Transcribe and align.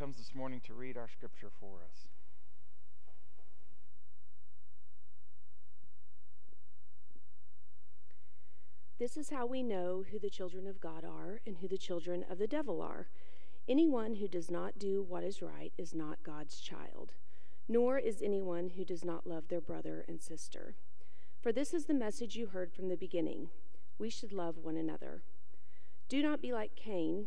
comes 0.00 0.16
this 0.16 0.34
morning 0.34 0.62
to 0.64 0.72
read 0.72 0.96
our 0.96 1.10
scripture 1.10 1.50
for 1.60 1.82
us. 1.84 2.06
This 8.98 9.18
is 9.18 9.28
how 9.28 9.44
we 9.44 9.62
know 9.62 10.02
who 10.10 10.18
the 10.18 10.30
children 10.30 10.66
of 10.66 10.80
God 10.80 11.04
are 11.04 11.42
and 11.46 11.58
who 11.58 11.68
the 11.68 11.76
children 11.76 12.24
of 12.30 12.38
the 12.38 12.46
devil 12.46 12.80
are. 12.80 13.08
Anyone 13.68 14.14
who 14.14 14.26
does 14.26 14.50
not 14.50 14.78
do 14.78 15.04
what 15.06 15.22
is 15.22 15.42
right 15.42 15.74
is 15.76 15.94
not 15.94 16.22
God's 16.22 16.60
child, 16.60 17.12
nor 17.68 17.98
is 17.98 18.22
anyone 18.22 18.70
who 18.78 18.86
does 18.86 19.04
not 19.04 19.26
love 19.26 19.48
their 19.48 19.60
brother 19.60 20.06
and 20.08 20.22
sister. 20.22 20.76
For 21.42 21.52
this 21.52 21.74
is 21.74 21.84
the 21.84 21.92
message 21.92 22.36
you 22.36 22.46
heard 22.46 22.72
from 22.72 22.88
the 22.88 22.96
beginning 22.96 23.50
we 23.98 24.08
should 24.08 24.32
love 24.32 24.56
one 24.56 24.78
another. 24.78 25.20
Do 26.08 26.22
not 26.22 26.40
be 26.40 26.54
like 26.54 26.74
Cain, 26.74 27.26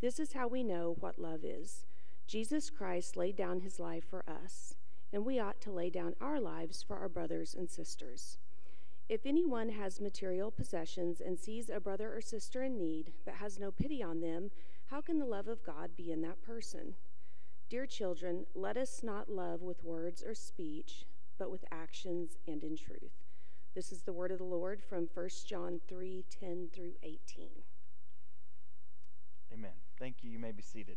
This 0.00 0.20
is 0.20 0.34
how 0.34 0.46
we 0.46 0.62
know 0.62 0.96
what 1.00 1.18
love 1.18 1.42
is. 1.42 1.86
Jesus 2.26 2.68
Christ 2.68 3.16
laid 3.16 3.34
down 3.34 3.60
his 3.60 3.80
life 3.80 4.04
for 4.04 4.22
us, 4.28 4.74
and 5.12 5.24
we 5.24 5.38
ought 5.38 5.60
to 5.62 5.72
lay 5.72 5.88
down 5.88 6.14
our 6.20 6.38
lives 6.38 6.82
for 6.82 6.98
our 6.98 7.08
brothers 7.08 7.54
and 7.54 7.70
sisters. 7.70 8.36
If 9.08 9.24
anyone 9.24 9.70
has 9.70 10.00
material 10.00 10.50
possessions 10.50 11.20
and 11.20 11.38
sees 11.38 11.70
a 11.70 11.80
brother 11.80 12.12
or 12.14 12.20
sister 12.20 12.62
in 12.64 12.76
need, 12.76 13.12
but 13.24 13.34
has 13.34 13.58
no 13.58 13.70
pity 13.70 14.02
on 14.02 14.20
them, 14.20 14.50
how 14.86 15.00
can 15.00 15.18
the 15.18 15.24
love 15.24 15.48
of 15.48 15.64
God 15.64 15.90
be 15.96 16.12
in 16.12 16.20
that 16.22 16.42
person? 16.42 16.94
Dear 17.70 17.86
children, 17.86 18.44
let 18.54 18.76
us 18.76 19.02
not 19.02 19.30
love 19.30 19.62
with 19.62 19.82
words 19.82 20.22
or 20.22 20.34
speech, 20.34 21.06
but 21.38 21.50
with 21.50 21.64
actions 21.72 22.36
and 22.46 22.62
in 22.62 22.76
truth. 22.76 23.24
This 23.74 23.92
is 23.92 24.02
the 24.02 24.12
word 24.12 24.30
of 24.30 24.38
the 24.38 24.44
Lord 24.44 24.82
from 24.82 25.08
1 25.12 25.28
John 25.46 25.80
3 25.88 26.24
10 26.28 26.68
through 26.72 26.92
18. 27.02 27.48
Amen. 29.56 29.70
Thank 29.98 30.16
you. 30.22 30.30
You 30.30 30.38
may 30.38 30.52
be 30.52 30.62
seated. 30.62 30.96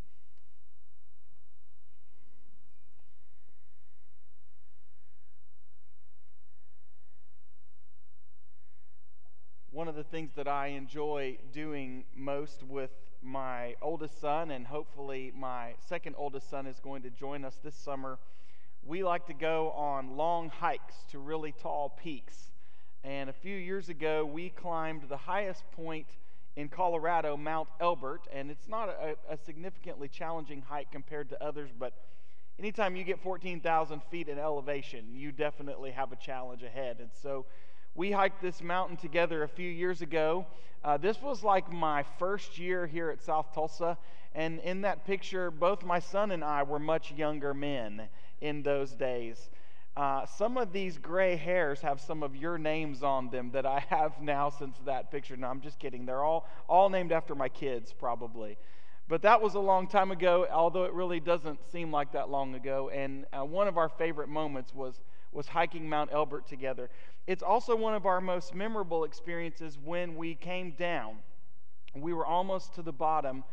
one 9.72 9.88
of 9.88 9.96
the 9.96 10.04
things 10.04 10.32
that 10.36 10.48
I 10.48 10.68
enjoy 10.68 11.38
doing 11.54 12.04
most 12.14 12.64
with 12.64 12.90
my 13.22 13.76
oldest 13.82 14.20
son, 14.20 14.52
and 14.52 14.68
hopefully 14.68 15.32
my 15.34 15.76
second 15.88 16.16
oldest 16.18 16.50
son 16.50 16.68
is 16.68 16.82
going 16.82 17.04
to 17.04 17.10
join 17.10 17.46
us 17.46 17.58
this 17.64 17.76
summer. 17.76 18.18
We 18.84 19.04
like 19.04 19.28
to 19.28 19.34
go 19.34 19.72
on 19.72 20.18
long 20.18 20.50
hikes 20.50 20.96
to 21.12 21.20
really 21.20 21.54
tall 21.54 21.96
peaks. 22.04 22.52
And 23.06 23.30
a 23.30 23.34
few 23.34 23.56
years 23.56 23.88
ago, 23.88 24.26
we 24.26 24.50
climbed 24.50 25.04
the 25.08 25.16
highest 25.16 25.64
point 25.72 26.08
in 26.60 26.68
Colorado, 26.68 27.38
Mount 27.38 27.70
Elbert. 27.80 28.28
And 28.34 28.52
it's 28.52 28.68
not 28.68 28.90
a, 28.90 29.16
a 29.30 29.38
significantly 29.38 30.10
challenging 30.10 30.62
hike 30.62 30.92
compared 30.92 31.30
to 31.30 31.42
others, 31.42 31.70
but 31.78 31.94
anytime 32.60 32.98
you 32.98 33.06
get 33.06 33.22
14,000 33.24 34.02
feet 34.12 34.28
in 34.28 34.38
elevation, 34.38 35.06
you 35.14 35.32
definitely 35.32 35.92
have 35.92 36.12
a 36.12 36.18
challenge 36.18 36.62
ahead. 36.62 36.98
And 37.00 37.10
so 37.24 37.46
we 37.96 38.12
hiked 38.12 38.42
this 38.42 38.62
mountain 38.62 38.98
together 38.98 39.44
a 39.44 39.48
few 39.48 39.70
years 39.70 40.02
ago. 40.02 40.46
Uh, 40.84 40.98
this 40.98 41.22
was 41.22 41.44
like 41.44 41.72
my 41.72 42.04
first 42.20 42.58
year 42.58 42.86
here 42.86 43.10
at 43.10 43.22
South 43.22 43.54
Tulsa. 43.54 43.98
And 44.36 44.60
in 44.60 44.82
that 44.82 45.06
picture, 45.06 45.52
both 45.52 45.86
my 45.86 46.00
son 46.00 46.32
and 46.32 46.44
I 46.44 46.64
were 46.64 46.80
much 46.80 47.14
younger 47.14 47.54
men 47.54 48.10
in 48.42 48.64
those 48.64 48.92
days. 48.92 49.50
Uh, 50.00 50.26
some 50.26 50.58
of 50.58 50.72
these 50.72 50.98
gray 50.98 51.36
hairs 51.36 51.82
have 51.82 52.00
some 52.00 52.24
of 52.24 52.34
your 52.34 52.58
names 52.58 53.04
on 53.04 53.30
them 53.32 53.52
that 53.52 53.66
I 53.66 53.84
have 53.90 54.22
now 54.22 54.50
since 54.50 54.78
that 54.86 55.12
picture. 55.12 55.36
No, 55.36 55.48
I'm 55.48 55.60
just 55.60 55.78
kidding. 55.78 56.06
They're 56.06 56.24
all, 56.24 56.48
all 56.70 56.90
named 56.90 57.12
after 57.12 57.36
my 57.36 57.50
kids, 57.50 57.92
probably. 57.92 58.58
But 59.10 59.22
that 59.24 59.42
was 59.42 59.56
a 59.56 59.60
long 59.60 59.88
time 59.88 60.12
ago, 60.12 60.48
although 60.50 60.86
it 60.86 60.94
really 60.94 61.20
doesn't 61.20 61.60
seem 61.70 61.92
like 61.92 62.14
that 62.14 62.30
long 62.30 62.56
ago. 62.56 62.90
And 62.94 63.26
uh, 63.34 63.44
one 63.44 63.68
of 63.68 63.78
our 63.78 63.90
favorite 63.90 64.30
moments 64.30 64.74
was, 64.74 65.02
was 65.34 65.48
hiking 65.48 65.90
Mount 65.90 66.12
Elbert 66.14 66.48
together. 66.48 66.90
It's 67.28 67.44
also 67.44 67.76
one 67.76 67.94
of 67.94 68.06
our 68.06 68.22
most 68.22 68.56
memorable 68.56 69.04
experiences 69.04 69.78
when 69.84 70.16
we 70.16 70.34
came 70.34 70.72
down. 70.80 71.18
We 71.94 72.14
were 72.14 72.26
almost 72.26 72.74
to 72.76 72.82
the 72.82 72.94
bottom. 72.94 73.44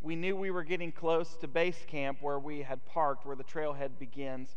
We 0.00 0.16
knew 0.16 0.34
we 0.34 0.50
were 0.50 0.64
getting 0.64 0.92
close 0.92 1.36
to 1.42 1.46
base 1.46 1.84
camp 1.86 2.22
where 2.22 2.38
we 2.38 2.62
had 2.62 2.86
parked, 2.86 3.26
where 3.26 3.36
the 3.36 3.44
trailhead 3.44 3.98
begins. 3.98 4.56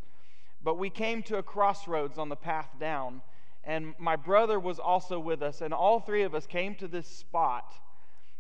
But 0.63 0.78
we 0.78 0.90
came 0.90 1.22
to 1.24 1.38
a 1.38 1.44
crossroads 1.44 2.18
on 2.18 2.29
the 2.29 2.35
path 2.35 2.69
down, 2.79 3.22
and 3.63 3.94
my 3.97 4.16
brother 4.16 4.59
was 4.59 4.79
also 4.79 5.19
with 5.19 5.41
us, 5.41 5.62
and 5.62 5.74
all 5.74 6.00
three 6.00 6.24
of 6.24 6.34
us 6.34 6.47
came 6.47 6.75
to 6.75 6.88
this 6.88 7.07
spot, 7.07 7.74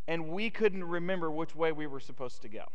and 0.07 0.29
we 0.29 0.49
couldn't 0.49 0.83
remember 0.83 1.29
which 1.29 1.55
way 1.55 1.71
we 1.71 1.87
were 1.87 1.99
supposed 1.99 2.41
to 2.41 2.49
go. 2.49 2.65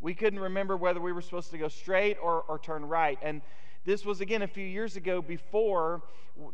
We 0.00 0.14
couldn't 0.14 0.40
remember 0.40 0.76
whether 0.76 1.00
we 1.00 1.12
were 1.12 1.22
supposed 1.22 1.50
to 1.50 1.58
go 1.58 1.68
straight 1.68 2.18
or, 2.22 2.42
or 2.42 2.58
turn 2.58 2.84
right. 2.84 3.18
And 3.20 3.42
this 3.84 4.04
was, 4.04 4.20
again, 4.20 4.42
a 4.42 4.46
few 4.46 4.64
years 4.64 4.96
ago 4.96 5.20
before 5.20 6.02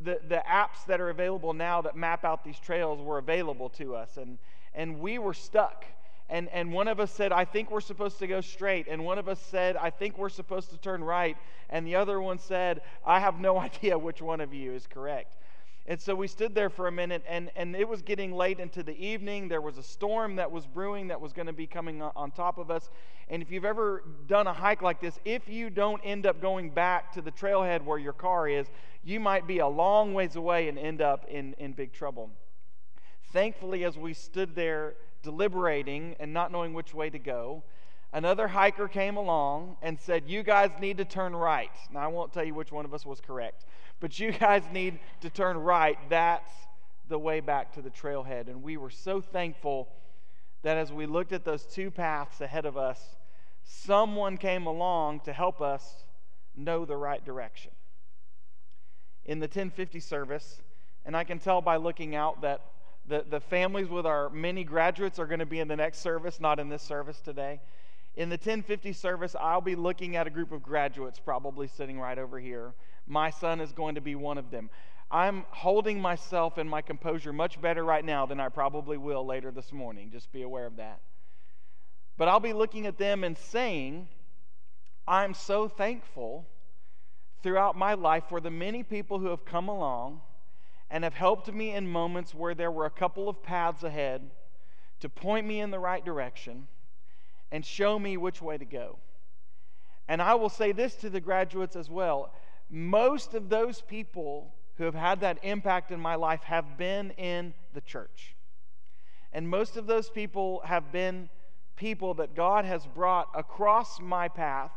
the, 0.03 0.19
the 0.29 0.43
apps 0.49 0.87
that 0.87 1.01
are 1.01 1.11
available 1.11 1.53
now 1.53 1.83
that 1.83 1.95
map 1.95 2.25
out 2.25 2.43
these 2.43 2.59
trails 2.59 3.01
were 3.03 3.19
available 3.19 3.69
to 3.71 3.95
us. 3.95 4.17
And, 4.17 4.39
and 4.75 4.99
we 4.99 5.19
were 5.19 5.35
stuck. 5.35 5.85
And, 6.29 6.49
and 6.51 6.73
one 6.73 6.89
of 6.89 7.01
us 7.01 7.11
said, 7.11 7.33
I 7.33 7.45
think 7.45 7.71
we're 7.71 7.81
supposed 7.81 8.19
to 8.21 8.27
go 8.27 8.41
straight. 8.41 8.87
And 8.89 9.05
one 9.05 9.19
of 9.19 9.29
us 9.29 9.41
said, 9.41 9.77
I 9.77 9.91
think 9.91 10.17
we're 10.17 10.31
supposed 10.31 10.71
to 10.71 10.79
turn 10.79 11.05
right. 11.05 11.37
And 11.69 11.87
the 11.87 11.97
other 11.97 12.21
one 12.21 12.39
said, 12.39 12.81
I 13.05 13.21
have 13.21 13.39
no 13.39 13.59
idea 13.69 13.99
which 13.99 14.23
one 14.23 14.41
of 14.41 14.55
you 14.55 14.73
is 14.73 14.87
correct. 14.87 15.37
And 15.87 16.01
so 16.01 16.15
we 16.15 16.29
stood 16.29 16.55
there 16.55 16.71
for 16.71 16.87
a 16.87 16.93
minute, 16.93 17.23
and, 17.29 17.51
and 17.57 17.77
it 17.77 17.87
was 17.87 18.01
getting 18.01 18.33
late 18.33 18.59
into 18.59 18.83
the 18.83 18.97
evening. 18.97 19.49
There 19.49 19.61
was 19.61 19.77
a 19.77 19.83
storm 19.83 20.37
that 20.37 20.51
was 20.51 20.67
brewing 20.67 21.09
that 21.09 21.21
was 21.21 21.35
going 21.35 21.47
to 21.47 21.53
be 21.53 21.67
coming 21.67 22.01
on 22.01 22.31
top 22.31 22.56
of 22.56 22.71
us. 22.71 22.89
And 23.29 23.43
if 23.43 23.51
you've 23.51 23.67
ever 23.67 24.03
done 24.27 24.47
a 24.47 24.53
hike 24.55 24.81
like 24.81 25.03
this, 25.03 25.19
if 25.27 25.47
you 25.47 25.69
don't 25.69 26.01
end 26.03 26.25
up 26.25 26.41
going 26.41 26.71
back 26.71 27.12
to 27.12 27.21
the 27.21 27.31
trailhead 27.31 27.85
where 27.85 27.99
your 27.99 28.15
car 28.15 28.49
is, 28.49 28.67
you 29.05 29.21
might 29.21 29.47
be 29.47 29.59
a 29.59 29.69
long 29.69 30.15
ways 30.15 30.37
away 30.37 30.69
and 30.69 30.79
end 30.79 31.03
up 31.03 31.27
in, 31.29 31.55
in 31.59 31.73
big 31.73 31.93
trouble. 31.93 32.31
Thankfully, 33.35 33.85
as 33.85 33.99
we 33.99 34.15
stood 34.15 34.55
there 34.55 34.95
deliberating 35.25 36.15
and 36.21 36.33
not 36.33 36.53
knowing 36.53 36.73
which 36.73 36.95
way 36.95 37.11
to 37.11 37.19
go, 37.19 37.65
another 38.12 38.47
hiker 38.47 38.87
came 38.87 39.17
along 39.17 39.77
and 39.83 39.99
said, 39.99 40.25
You 40.29 40.45
guys 40.45 40.71
need 40.81 40.99
to 40.99 41.05
turn 41.05 41.35
right. 41.35 41.73
Now, 41.93 42.01
I 42.01 42.07
won't 42.07 42.33
tell 42.33 42.45
you 42.45 42.55
which 42.55 42.71
one 42.71 42.85
of 42.85 42.95
us 42.95 43.05
was 43.05 43.21
correct 43.21 43.65
but 44.05 44.19
you 44.19 44.33
guys 44.33 44.62
need 44.73 44.99
to 45.23 45.31
turn 45.31 45.57
right. 45.57 45.99
That's 46.11 46.51
the 47.09 47.19
way 47.19 47.41
back 47.41 47.73
to 47.73 47.81
the 47.81 47.89
trailhead. 47.89 48.49
And 48.49 48.62
we 48.62 48.77
were 48.77 48.91
so 48.91 49.21
thankful 49.21 49.89
that 50.62 50.77
as 50.77 50.93
we 50.93 51.07
looked 51.07 51.33
at 51.33 51.45
those 51.45 51.65
two 51.65 51.91
paths 51.91 52.41
ahead 52.43 52.67
of 52.67 52.77
us, 52.77 53.01
someone 53.62 54.37
came 54.37 54.67
along 54.67 55.21
to 55.21 55.33
help 55.33 55.61
us 55.61 56.05
know 56.56 56.85
the 56.85 56.97
right 56.97 57.25
direction. 57.25 57.71
In 59.25 59.39
the 59.39 59.47
1050 59.47 60.01
service, 60.01 60.61
and 61.06 61.17
I 61.17 61.25
can 61.25 61.39
tell 61.39 61.62
by 61.62 61.77
looking 61.77 62.15
out 62.15 62.43
that 62.43 62.61
the, 63.06 63.25
the 63.28 63.41
families 63.41 63.88
with 63.88 64.06
our 64.06 64.31
many 64.31 64.65
graduates 64.65 65.19
are 65.19 65.26
going 65.26 65.41
to 65.41 65.47
be 65.47 65.60
in 65.60 65.69
the 65.69 65.76
next 65.76 65.98
service, 65.98 66.41
not 66.41 66.59
in 66.59 66.69
this 66.69 66.82
service 66.82 67.20
today. 67.20 67.60
In 68.16 68.28
the 68.28 68.34
1050 68.34 68.92
service, 68.92 69.34
I'll 69.38 69.61
be 69.61 69.75
looking 69.75 70.17
at 70.17 70.26
a 70.26 70.31
group 70.31 70.52
of 70.52 70.62
graduates 70.62 71.19
probably 71.19 71.67
sitting 71.67 71.99
right 71.99 72.19
over 72.19 72.38
here. 72.38 72.73
My 73.06 73.31
son 73.31 73.61
is 73.61 73.73
going 73.73 73.96
to 73.96 74.00
be 74.00 74.14
one 74.14 74.38
of 74.38 74.50
them. 74.50 74.70
I'm 75.11 75.44
holding 75.50 76.00
myself 76.00 76.56
and 76.56 76.69
my 76.69 76.81
composure 76.81 77.32
much 77.32 77.61
better 77.61 77.84
right 77.84 78.05
now 78.05 78.25
than 78.25 78.40
I 78.40 78.49
probably 78.49 78.96
will 78.96 79.26
later 79.26 79.50
this 79.50 79.73
morning. 79.73 80.11
Just 80.11 80.32
be 80.32 80.43
aware 80.43 80.67
of 80.67 80.76
that. 80.76 81.00
But 82.17 82.29
I'll 82.29 82.40
be 82.40 82.52
looking 82.52 82.87
at 82.87 82.96
them 82.96 83.25
and 83.25 83.37
saying, 83.37 84.08
I'm 85.06 85.34
so 85.34 85.69
thankful 85.69 86.46
throughout 87.43 87.76
my 87.76 87.94
life 87.94 88.25
for 88.29 88.40
the 88.40 88.50
many 88.50 88.82
people 88.82 89.19
who 89.19 89.26
have 89.26 89.44
come 89.44 89.69
along 89.69 90.23
and 90.90 91.04
have 91.04 91.14
helped 91.14 91.52
me 91.52 91.72
in 91.72 91.86
moments 91.86 92.34
where 92.34 92.54
there 92.54 92.70
were 92.70 92.86
a 92.86 92.90
couple 92.90 93.28
of 93.28 93.42
paths 93.42 93.82
ahead 93.82 94.31
to 95.00 95.08
point 95.08 95.46
me 95.46 95.60
in 95.60 95.70
the 95.70 95.78
right 95.78 96.04
direction 96.04 96.66
and 97.50 97.64
show 97.64 97.98
me 97.98 98.16
which 98.16 98.40
way 98.40 98.56
to 98.58 98.64
go. 98.64 98.98
And 100.08 100.20
I 100.20 100.34
will 100.34 100.48
say 100.48 100.72
this 100.72 100.94
to 100.96 101.10
the 101.10 101.20
graduates 101.20 101.76
as 101.76 101.90
well 101.90 102.32
most 102.70 103.34
of 103.34 103.48
those 103.48 103.82
people 103.82 104.54
who 104.76 104.84
have 104.84 104.94
had 104.94 105.20
that 105.20 105.38
impact 105.42 105.90
in 105.90 106.00
my 106.00 106.14
life 106.14 106.42
have 106.42 106.76
been 106.76 107.10
in 107.12 107.54
the 107.75 107.81
church. 107.81 108.34
And 109.32 109.48
most 109.48 109.76
of 109.76 109.86
those 109.86 110.10
people 110.10 110.62
have 110.64 110.90
been 110.90 111.28
people 111.76 112.14
that 112.14 112.34
God 112.34 112.64
has 112.64 112.86
brought 112.86 113.28
across 113.34 114.00
my 114.00 114.28
path 114.28 114.72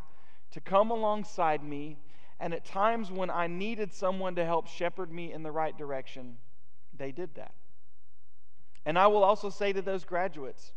to 0.52 0.60
come 0.60 0.92
alongside 0.92 1.64
me, 1.64 1.98
and 2.40 2.54
at 2.54 2.66
times 2.66 3.12
when 3.12 3.30
I 3.30 3.48
needed 3.48 3.94
someone 3.94 4.36
to 4.36 4.46
help 4.46 4.68
shepherd 4.68 5.12
me 5.12 5.34
in 5.34 5.44
the 5.44 5.52
right 5.52 5.76
direction, 5.78 6.38
they 6.96 7.12
did 7.12 7.36
that. 7.36 7.54
And 8.86 8.98
I 8.98 9.08
will 9.08 9.24
also 9.24 9.50
say 9.50 9.74
to 9.74 9.82
those 9.82 10.06
graduates, 10.06 10.72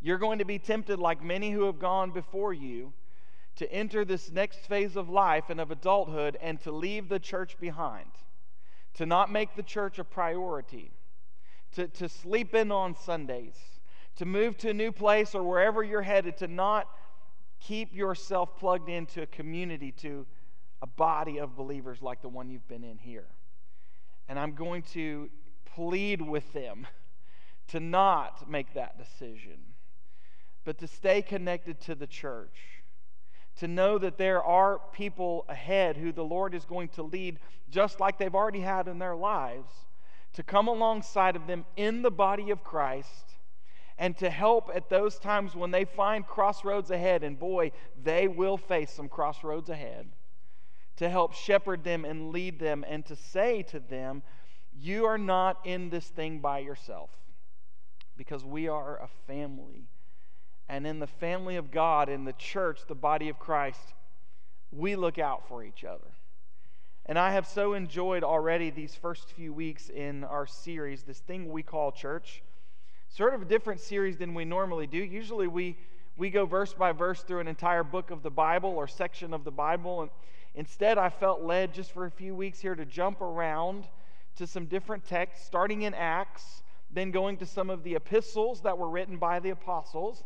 you're 0.00 0.18
going 0.18 0.38
to 0.38 0.44
be 0.44 0.58
tempted, 0.58 0.98
like 0.98 1.22
many 1.22 1.50
who 1.50 1.64
have 1.64 1.78
gone 1.78 2.10
before 2.10 2.52
you, 2.52 2.92
to 3.56 3.70
enter 3.72 4.04
this 4.04 4.30
next 4.30 4.66
phase 4.66 4.96
of 4.96 5.08
life 5.08 5.44
and 5.48 5.60
of 5.60 5.70
adulthood 5.70 6.36
and 6.40 6.60
to 6.60 6.70
leave 6.70 7.08
the 7.08 7.18
church 7.18 7.58
behind, 7.58 8.10
to 8.94 9.06
not 9.06 9.32
make 9.32 9.56
the 9.56 9.62
church 9.62 9.98
a 9.98 10.04
priority, 10.04 10.92
to, 11.72 11.88
to 11.88 12.08
sleep 12.08 12.54
in 12.54 12.70
on 12.70 12.94
Sundays, 12.94 13.56
to 14.16 14.24
move 14.24 14.56
to 14.58 14.70
a 14.70 14.74
new 14.74 14.92
place 14.92 15.34
or 15.34 15.42
wherever 15.42 15.82
you're 15.82 16.02
headed, 16.02 16.36
to 16.36 16.46
not 16.46 16.88
keep 17.60 17.94
yourself 17.94 18.56
plugged 18.58 18.88
into 18.88 19.22
a 19.22 19.26
community, 19.26 19.90
to 19.90 20.26
a 20.86 20.96
body 20.96 21.38
of 21.38 21.56
believers 21.56 22.02
like 22.02 22.22
the 22.22 22.28
one 22.28 22.48
you've 22.48 22.68
been 22.68 22.84
in 22.84 22.98
here. 22.98 23.26
And 24.28 24.38
I'm 24.38 24.54
going 24.54 24.82
to 24.92 25.30
plead 25.74 26.20
with 26.20 26.52
them 26.52 26.86
to 27.68 27.80
not 27.80 28.48
make 28.50 28.74
that 28.74 28.98
decision, 28.98 29.58
but 30.64 30.78
to 30.78 30.86
stay 30.86 31.22
connected 31.22 31.80
to 31.82 31.94
the 31.94 32.06
church. 32.06 32.82
To 33.60 33.68
know 33.68 33.96
that 33.98 34.18
there 34.18 34.42
are 34.42 34.80
people 34.92 35.46
ahead 35.48 35.96
who 35.96 36.12
the 36.12 36.22
Lord 36.22 36.54
is 36.54 36.66
going 36.66 36.88
to 36.90 37.02
lead, 37.02 37.38
just 37.70 38.00
like 38.00 38.18
they've 38.18 38.34
already 38.34 38.60
had 38.60 38.86
in 38.86 38.98
their 38.98 39.16
lives, 39.16 39.72
to 40.34 40.42
come 40.42 40.68
alongside 40.68 41.36
of 41.36 41.46
them 41.46 41.64
in 41.76 42.02
the 42.02 42.10
body 42.10 42.50
of 42.50 42.62
Christ 42.62 43.24
and 43.98 44.16
to 44.18 44.28
help 44.28 44.70
at 44.74 44.90
those 44.90 45.18
times 45.18 45.54
when 45.54 45.70
they 45.70 45.84
find 45.84 46.26
crossroads 46.26 46.90
ahead, 46.90 47.22
and 47.22 47.38
boy, 47.38 47.72
they 48.02 48.28
will 48.28 48.58
face 48.58 48.90
some 48.90 49.08
crossroads 49.08 49.70
ahead, 49.70 50.06
to 50.96 51.08
help 51.08 51.34
shepherd 51.34 51.84
them 51.84 52.04
and 52.04 52.32
lead 52.32 52.58
them, 52.58 52.84
and 52.88 53.04
to 53.06 53.16
say 53.16 53.62
to 53.64 53.80
them, 53.80 54.22
You 54.72 55.06
are 55.06 55.18
not 55.18 55.58
in 55.64 55.90
this 55.90 56.06
thing 56.06 56.40
by 56.40 56.60
yourself, 56.60 57.10
because 58.16 58.44
we 58.44 58.68
are 58.68 58.96
a 58.96 59.08
family. 59.26 59.88
And 60.68 60.86
in 60.86 60.98
the 60.98 61.06
family 61.06 61.56
of 61.56 61.70
God, 61.70 62.08
in 62.08 62.24
the 62.24 62.32
church, 62.32 62.80
the 62.88 62.94
body 62.94 63.28
of 63.28 63.38
Christ, 63.38 63.94
we 64.72 64.96
look 64.96 65.18
out 65.18 65.46
for 65.46 65.62
each 65.62 65.84
other. 65.84 66.12
And 67.04 67.18
I 67.18 67.32
have 67.32 67.46
so 67.46 67.74
enjoyed 67.74 68.24
already 68.24 68.70
these 68.70 68.96
first 68.96 69.30
few 69.30 69.52
weeks 69.52 69.88
in 69.90 70.24
our 70.24 70.46
series, 70.46 71.04
this 71.04 71.20
thing 71.20 71.52
we 71.52 71.62
call 71.62 71.92
church 71.92 72.42
sort 73.08 73.34
of 73.34 73.42
a 73.42 73.44
different 73.44 73.80
series 73.80 74.16
than 74.16 74.34
we 74.34 74.44
normally 74.44 74.86
do. 74.86 74.98
Usually 74.98 75.46
we, 75.46 75.76
we 76.16 76.30
go 76.30 76.44
verse 76.44 76.74
by 76.74 76.92
verse 76.92 77.22
through 77.22 77.40
an 77.40 77.48
entire 77.48 77.84
book 77.84 78.10
of 78.10 78.22
the 78.22 78.30
Bible 78.30 78.70
or 78.70 78.86
section 78.86 79.32
of 79.32 79.44
the 79.44 79.50
Bible. 79.50 80.02
And 80.02 80.10
instead, 80.56 80.98
I 80.98 81.08
felt 81.08 81.42
led 81.42 81.72
just 81.72 81.92
for 81.92 82.06
a 82.06 82.10
few 82.10 82.34
weeks 82.34 82.58
here 82.58 82.74
to 82.74 82.84
jump 82.84 83.20
around 83.20 83.84
to 84.36 84.46
some 84.46 84.66
different 84.66 85.06
texts, 85.06 85.46
starting 85.46 85.82
in 85.82 85.94
Acts, 85.94 86.62
then 86.90 87.10
going 87.10 87.36
to 87.38 87.46
some 87.46 87.70
of 87.70 87.84
the 87.84 87.94
epistles 87.94 88.62
that 88.62 88.76
were 88.76 88.88
written 88.88 89.16
by 89.16 89.38
the 89.38 89.50
apostles, 89.50 90.24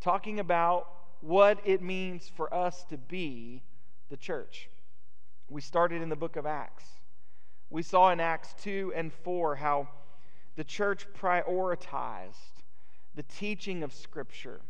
talking 0.00 0.38
about 0.38 0.86
what 1.20 1.58
it 1.64 1.82
means 1.82 2.28
for 2.28 2.52
us 2.54 2.84
to 2.84 2.96
be 2.96 3.62
the 4.08 4.16
church. 4.16 4.68
We 5.48 5.60
started 5.60 6.00
in 6.02 6.08
the 6.08 6.16
book 6.16 6.36
of 6.36 6.46
Acts. 6.46 6.84
We 7.68 7.82
saw 7.82 8.10
in 8.10 8.20
Acts 8.20 8.54
2 8.62 8.92
and 8.94 9.12
4 9.12 9.56
how 9.56 9.88
the 10.56 10.64
church 10.64 11.06
prioritized 11.18 12.62
the 13.14 13.22
teaching 13.22 13.82
of 13.82 13.92
Scripture, 13.92 14.60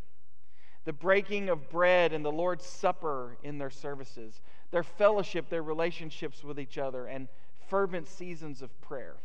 the 0.85 0.93
breaking 0.93 1.49
of 1.49 1.69
bread 1.69 2.13
and 2.13 2.25
the 2.25 2.33
Lord's 2.33 2.67
Supper 2.67 3.37
in 3.43 3.59
their 3.59 3.71
services, 3.71 4.41
their 4.71 4.83
fellowship, 4.83 5.49
their 5.49 5.63
relationships 5.63 6.45
with 6.45 6.59
each 6.59 6.79
other, 6.79 7.07
and 7.07 7.29
fervent 7.69 8.09
seasons 8.09 8.63
of 8.63 8.81
prayer. 8.81 9.17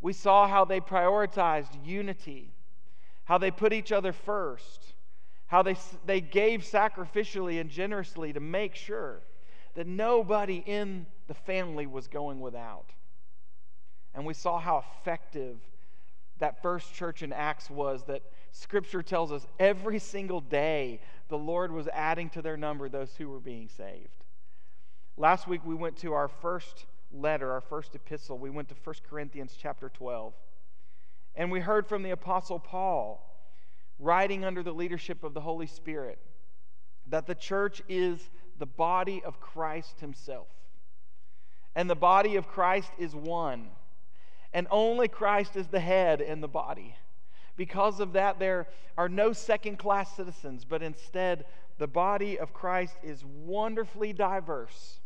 We 0.00 0.12
saw 0.12 0.46
how 0.46 0.64
they 0.64 0.80
prioritized 0.80 1.84
unity, 1.84 2.52
how 3.24 3.38
they 3.38 3.50
put 3.50 3.72
each 3.72 3.92
other 3.92 4.12
first, 4.12 4.94
how 5.46 5.62
they, 5.62 5.76
they 6.06 6.20
gave 6.20 6.62
sacrificially 6.62 7.60
and 7.60 7.70
generously 7.70 8.32
to 8.32 8.40
make 8.40 8.74
sure 8.74 9.22
that 9.74 9.86
nobody 9.86 10.62
in 10.66 11.06
the 11.26 11.34
family 11.34 11.86
was 11.86 12.06
going 12.06 12.40
without. 12.40 12.92
And 14.14 14.24
we 14.24 14.34
saw 14.34 14.58
how 14.58 14.84
effective 15.00 15.58
that 16.38 16.62
first 16.62 16.94
church 16.94 17.22
in 17.22 17.32
Acts 17.32 17.68
was 17.70 18.04
that 18.04 18.22
Scripture 18.52 19.02
tells 19.02 19.32
us 19.32 19.46
every 19.58 19.98
single 19.98 20.40
day 20.40 21.00
the 21.28 21.38
Lord 21.38 21.72
was 21.72 21.88
adding 21.88 22.30
to 22.30 22.42
their 22.42 22.56
number 22.56 22.88
those 22.88 23.14
who 23.16 23.28
were 23.28 23.40
being 23.40 23.68
saved. 23.68 24.24
Last 25.18 25.48
week 25.48 25.62
we 25.64 25.74
went 25.74 25.96
to 25.98 26.12
our 26.12 26.28
first 26.28 26.86
letter, 27.12 27.50
our 27.50 27.60
first 27.60 27.96
epistle. 27.96 28.38
We 28.38 28.50
went 28.50 28.68
to 28.68 28.76
1 28.84 28.94
Corinthians 29.10 29.56
chapter 29.60 29.88
12. 29.88 30.32
And 31.34 31.50
we 31.50 31.58
heard 31.58 31.88
from 31.88 32.04
the 32.04 32.10
Apostle 32.10 32.60
Paul, 32.60 33.28
writing 33.98 34.44
under 34.44 34.62
the 34.62 34.72
leadership 34.72 35.24
of 35.24 35.34
the 35.34 35.40
Holy 35.40 35.66
Spirit, 35.66 36.20
that 37.08 37.26
the 37.26 37.34
church 37.34 37.82
is 37.88 38.30
the 38.60 38.66
body 38.66 39.20
of 39.24 39.40
Christ 39.40 39.98
Himself. 39.98 40.46
And 41.74 41.90
the 41.90 41.96
body 41.96 42.36
of 42.36 42.46
Christ 42.46 42.92
is 42.96 43.12
one 43.12 43.70
and 44.52 44.66
only 44.70 45.08
Christ 45.08 45.56
is 45.56 45.66
the 45.66 45.80
head 45.80 46.20
in 46.20 46.40
the 46.40 46.48
body. 46.48 46.96
Because 47.56 48.00
of 48.00 48.12
that, 48.12 48.38
there 48.38 48.68
are 48.96 49.08
no 49.08 49.32
second 49.32 49.78
class 49.78 50.14
citizens, 50.14 50.64
but 50.64 50.82
instead, 50.82 51.44
the 51.76 51.86
body 51.86 52.38
of 52.38 52.54
Christ 52.54 52.94
is 53.02 53.24
wonderfully 53.24 54.12
diverse 54.12 55.00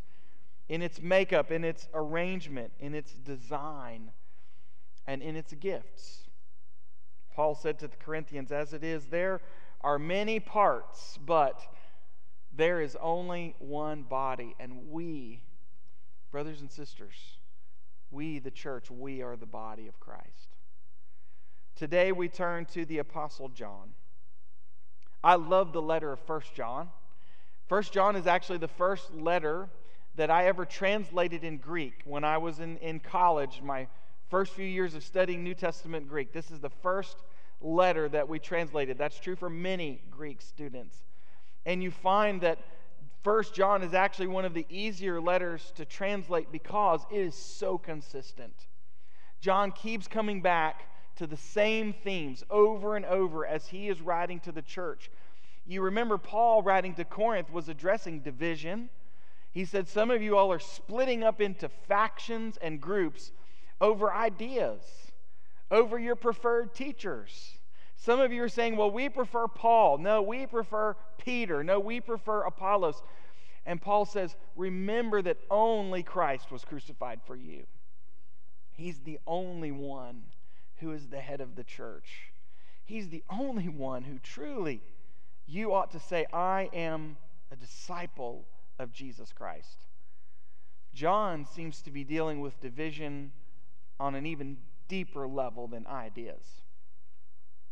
in 0.68 0.82
its 0.82 1.00
makeup, 1.00 1.50
in 1.50 1.64
its 1.64 1.88
arrangement, 1.94 2.72
in 2.78 2.94
its 2.94 3.12
design, 3.12 4.10
and 5.06 5.22
in 5.22 5.36
its 5.36 5.52
gifts. 5.54 6.28
Paul 7.34 7.54
said 7.54 7.78
to 7.80 7.88
the 7.88 7.96
Corinthians, 7.96 8.52
As 8.52 8.72
it 8.72 8.84
is, 8.84 9.06
there 9.06 9.40
are 9.80 9.98
many 9.98 10.38
parts, 10.38 11.18
but 11.24 11.60
there 12.54 12.80
is 12.80 12.96
only 13.00 13.54
one 13.58 14.02
body, 14.02 14.54
and 14.60 14.90
we, 14.90 15.42
brothers 16.30 16.60
and 16.60 16.70
sisters, 16.70 17.38
we, 18.10 18.38
the 18.38 18.50
church, 18.50 18.90
we 18.90 19.22
are 19.22 19.36
the 19.36 19.46
body 19.46 19.88
of 19.88 19.98
Christ. 19.98 20.56
Today 21.74 22.12
we 22.12 22.28
turn 22.28 22.66
to 22.66 22.84
the 22.84 22.98
Apostle 22.98 23.48
John. 23.48 23.94
I 25.24 25.36
love 25.36 25.72
the 25.72 25.82
letter 25.82 26.12
of 26.12 26.20
First 26.20 26.54
John. 26.54 26.90
First 27.68 27.92
John 27.92 28.16
is 28.16 28.26
actually 28.26 28.58
the 28.58 28.68
first 28.68 29.14
letter 29.14 29.70
that 30.16 30.30
I 30.30 30.46
ever 30.46 30.64
translated 30.64 31.44
in 31.44 31.58
Greek 31.58 32.02
when 32.04 32.24
I 32.24 32.38
was 32.38 32.60
in, 32.60 32.76
in 32.78 33.00
college, 33.00 33.60
my 33.62 33.86
first 34.28 34.52
few 34.52 34.66
years 34.66 34.94
of 34.94 35.02
studying 35.02 35.42
New 35.42 35.54
Testament 35.54 36.08
Greek. 36.08 36.32
This 36.32 36.50
is 36.50 36.60
the 36.60 36.70
first 36.70 37.16
letter 37.60 38.08
that 38.08 38.28
we 38.28 38.38
translated. 38.38 38.98
That's 38.98 39.18
true 39.18 39.36
for 39.36 39.48
many 39.48 40.02
Greek 40.10 40.42
students. 40.42 40.96
And 41.64 41.82
you 41.82 41.90
find 41.90 42.40
that 42.40 42.58
First 43.22 43.54
John 43.54 43.82
is 43.82 43.94
actually 43.94 44.26
one 44.26 44.44
of 44.44 44.52
the 44.52 44.66
easier 44.68 45.20
letters 45.20 45.72
to 45.76 45.84
translate 45.84 46.50
because 46.50 47.06
it 47.10 47.20
is 47.20 47.36
so 47.36 47.78
consistent. 47.78 48.66
John 49.40 49.70
keeps 49.70 50.08
coming 50.08 50.42
back 50.42 50.88
to 51.16 51.26
the 51.26 51.36
same 51.36 51.92
themes 51.92 52.42
over 52.50 52.96
and 52.96 53.04
over 53.04 53.46
as 53.46 53.68
he 53.68 53.88
is 53.88 54.00
writing 54.00 54.40
to 54.40 54.52
the 54.52 54.62
church. 54.62 55.10
You 55.66 55.82
remember 55.82 56.18
Paul 56.18 56.62
writing 56.62 56.94
to 56.94 57.04
Corinth 57.04 57.52
was 57.52 57.68
addressing 57.68 58.20
division. 58.20 58.90
He 59.52 59.64
said, 59.64 59.86
Some 59.86 60.10
of 60.10 60.22
you 60.22 60.36
all 60.36 60.50
are 60.50 60.58
splitting 60.58 61.22
up 61.22 61.40
into 61.40 61.68
factions 61.68 62.56
and 62.56 62.80
groups 62.80 63.32
over 63.80 64.12
ideas, 64.12 64.82
over 65.70 65.98
your 65.98 66.16
preferred 66.16 66.74
teachers. 66.74 67.58
Some 67.96 68.18
of 68.18 68.32
you 68.32 68.42
are 68.42 68.48
saying, 68.48 68.76
well, 68.76 68.90
we 68.90 69.08
prefer 69.08 69.46
Paul. 69.46 69.98
No, 69.98 70.22
we 70.22 70.46
prefer 70.46 70.96
Peter. 71.18 71.62
No, 71.62 71.78
we 71.78 72.00
prefer 72.00 72.42
Apollos. 72.42 73.00
And 73.64 73.80
Paul 73.80 74.06
says, 74.06 74.34
remember 74.56 75.22
that 75.22 75.36
only 75.50 76.02
Christ 76.02 76.50
was 76.50 76.64
crucified 76.64 77.20
for 77.24 77.36
you. 77.36 77.64
He's 78.72 78.98
the 79.00 79.20
only 79.24 79.70
one 79.70 80.22
who 80.78 80.90
is 80.90 81.06
the 81.06 81.20
head 81.20 81.40
of 81.40 81.54
the 81.54 81.62
church. 81.62 82.32
He's 82.84 83.08
the 83.08 83.22
only 83.30 83.68
one 83.68 84.02
who 84.02 84.18
truly 84.18 84.82
you 85.46 85.72
ought 85.72 85.92
to 85.92 86.00
say, 86.00 86.26
I 86.32 86.70
am 86.72 87.16
a 87.52 87.56
disciple 87.56 88.46
of 88.78 88.92
Jesus 88.92 89.32
Christ. 89.32 89.86
John 90.94 91.44
seems 91.44 91.82
to 91.82 91.90
be 91.90 92.04
dealing 92.04 92.40
with 92.40 92.60
division 92.60 93.32
on 93.98 94.14
an 94.14 94.26
even 94.26 94.58
deeper 94.88 95.26
level 95.26 95.68
than 95.68 95.86
ideas 95.86 96.44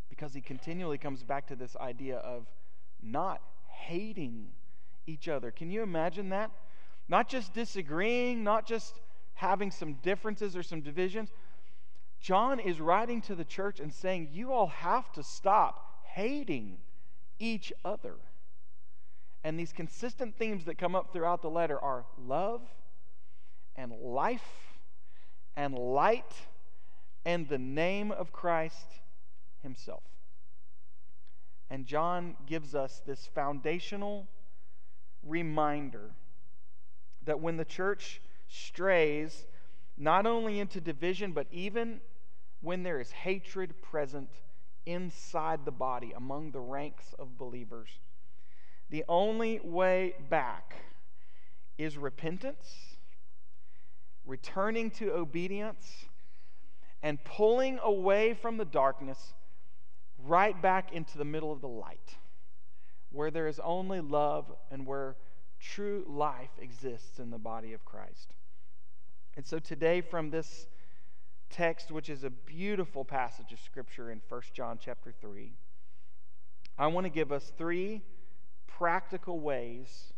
because 0.08 0.34
he 0.34 0.40
continually 0.40 0.98
comes 0.98 1.22
back 1.22 1.46
to 1.46 1.56
this 1.56 1.76
idea 1.76 2.16
of 2.18 2.46
not 3.02 3.40
hating 3.68 4.48
each 5.06 5.28
other. 5.28 5.50
Can 5.50 5.70
you 5.70 5.82
imagine 5.82 6.30
that? 6.30 6.50
Not 7.08 7.28
just 7.28 7.52
disagreeing, 7.54 8.44
not 8.44 8.66
just 8.66 9.00
having 9.34 9.70
some 9.70 9.94
differences 9.94 10.56
or 10.56 10.62
some 10.62 10.80
divisions. 10.80 11.30
John 12.20 12.60
is 12.60 12.80
writing 12.80 13.22
to 13.22 13.34
the 13.34 13.44
church 13.44 13.80
and 13.80 13.92
saying, 13.92 14.28
You 14.32 14.52
all 14.52 14.66
have 14.68 15.10
to 15.12 15.22
stop 15.22 16.04
hating 16.04 16.78
each 17.38 17.72
other. 17.84 18.16
And 19.42 19.58
these 19.58 19.72
consistent 19.72 20.36
themes 20.36 20.64
that 20.66 20.76
come 20.76 20.94
up 20.94 21.12
throughout 21.12 21.42
the 21.42 21.50
letter 21.50 21.78
are 21.78 22.04
love 22.18 22.62
and 23.76 23.92
life 23.92 24.78
and 25.56 25.74
light 25.74 26.32
and 27.24 27.48
the 27.48 27.58
name 27.58 28.12
of 28.12 28.32
Christ 28.32 29.00
Himself. 29.62 30.02
And 31.70 31.86
John 31.86 32.36
gives 32.46 32.74
us 32.74 33.00
this 33.06 33.28
foundational 33.34 34.26
reminder 35.22 36.10
that 37.24 37.40
when 37.40 37.56
the 37.56 37.64
church 37.64 38.20
strays 38.48 39.46
not 39.96 40.26
only 40.26 40.58
into 40.58 40.80
division, 40.80 41.32
but 41.32 41.46
even 41.52 42.00
when 42.60 42.82
there 42.82 43.00
is 43.00 43.10
hatred 43.10 43.80
present 43.82 44.30
inside 44.86 45.64
the 45.64 45.70
body 45.70 46.12
among 46.16 46.50
the 46.50 46.60
ranks 46.60 47.14
of 47.18 47.38
believers, 47.38 47.88
the 48.90 49.04
only 49.08 49.60
way 49.60 50.14
back 50.28 50.74
is 51.78 51.96
repentance, 51.96 52.96
returning 54.26 54.90
to 54.90 55.12
obedience, 55.12 56.06
and 57.02 57.22
pulling 57.24 57.78
away 57.82 58.34
from 58.34 58.58
the 58.58 58.64
darkness 58.64 59.32
right 60.26 60.60
back 60.60 60.92
into 60.92 61.16
the 61.16 61.24
middle 61.24 61.52
of 61.52 61.60
the 61.60 61.68
light, 61.68 62.16
where 63.10 63.30
there 63.30 63.46
is 63.46 63.58
only 63.60 64.00
love 64.00 64.52
and 64.70 64.86
where 64.86 65.16
true 65.60 66.04
life 66.06 66.50
exists 66.60 67.18
in 67.18 67.30
the 67.30 67.38
body 67.38 67.72
of 67.72 67.84
Christ. 67.84 68.34
And 69.36 69.46
so 69.46 69.58
today, 69.58 70.00
from 70.00 70.30
this 70.30 70.66
text, 71.48 71.90
which 71.90 72.10
is 72.10 72.24
a 72.24 72.30
beautiful 72.30 73.04
passage 73.04 73.52
of 73.52 73.60
Scripture 73.60 74.10
in 74.10 74.20
1 74.28 74.42
John 74.52 74.78
chapter 74.82 75.12
3, 75.20 75.52
I 76.76 76.88
want 76.88 77.04
to 77.04 77.10
give 77.10 77.32
us 77.32 77.52
three 77.56 78.02
practical 78.78 79.40
ways 79.40 80.12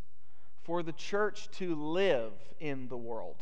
for 0.62 0.82
the 0.82 0.92
church 0.92 1.50
to 1.52 1.74
live 1.74 2.32
in 2.60 2.88
the 2.88 2.96
world, 2.96 3.36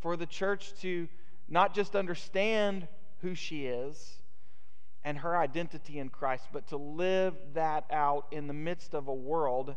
for 0.00 0.16
the 0.16 0.26
church 0.26 0.72
to 0.80 1.08
not 1.48 1.74
just 1.74 1.96
understand 1.96 2.86
who 3.20 3.34
she 3.34 3.66
is 3.66 4.18
and 5.04 5.18
her 5.18 5.36
identity 5.36 5.98
in 5.98 6.08
Christ, 6.08 6.44
but 6.52 6.68
to 6.68 6.76
live 6.76 7.34
that 7.54 7.84
out 7.90 8.26
in 8.30 8.46
the 8.46 8.54
midst 8.54 8.94
of 8.94 9.08
a 9.08 9.14
world 9.14 9.74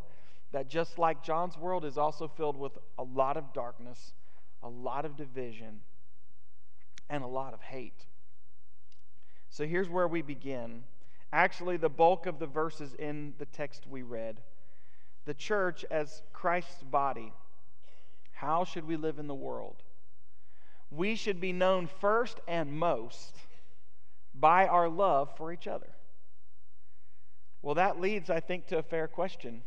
that, 0.52 0.70
just 0.70 1.00
like 1.00 1.24
John's 1.24 1.58
world, 1.58 1.84
is 1.84 1.98
also 1.98 2.28
filled 2.28 2.58
with 2.58 2.78
a 2.98 3.04
lot 3.04 3.38
of 3.38 3.54
darkness, 3.54 4.14
a 4.62 4.70
lot 4.70 5.04
of 5.06 5.16
division, 5.16 5.82
and 7.10 7.24
a 7.24 7.28
lot 7.28 7.54
of 7.54 7.62
hate. 7.62 8.06
So 9.50 9.66
here's 9.66 9.90
where 9.90 10.08
we 10.08 10.22
begin. 10.22 10.84
Actually, 11.36 11.76
the 11.76 11.90
bulk 11.90 12.28
of 12.28 12.40
the 12.40 12.48
verses 12.48 12.94
in 12.98 13.34
the 13.40 13.46
text 13.46 13.86
we 13.86 14.04
read. 14.04 14.40
The 15.26 15.34
church 15.34 15.84
as 15.92 16.22
Christ's 16.32 16.82
body. 16.82 17.34
How 18.32 18.64
should 18.64 18.88
we 18.88 18.96
live 18.96 19.20
in 19.20 19.28
the 19.28 19.36
world? 19.36 19.84
We 20.90 21.16
should 21.16 21.42
be 21.42 21.52
known 21.52 21.88
first 21.88 22.40
and 22.48 22.72
most 22.72 23.36
by 24.34 24.68
our 24.68 24.88
love 24.88 25.36
for 25.36 25.52
each 25.52 25.68
other? 25.68 25.90
Well, 27.62 27.76
that 27.76 28.00
leads, 28.00 28.30
I 28.30 28.40
think, 28.40 28.68
to 28.68 28.78
a 28.78 28.84
fair 28.84 29.10
question. 29.10 29.62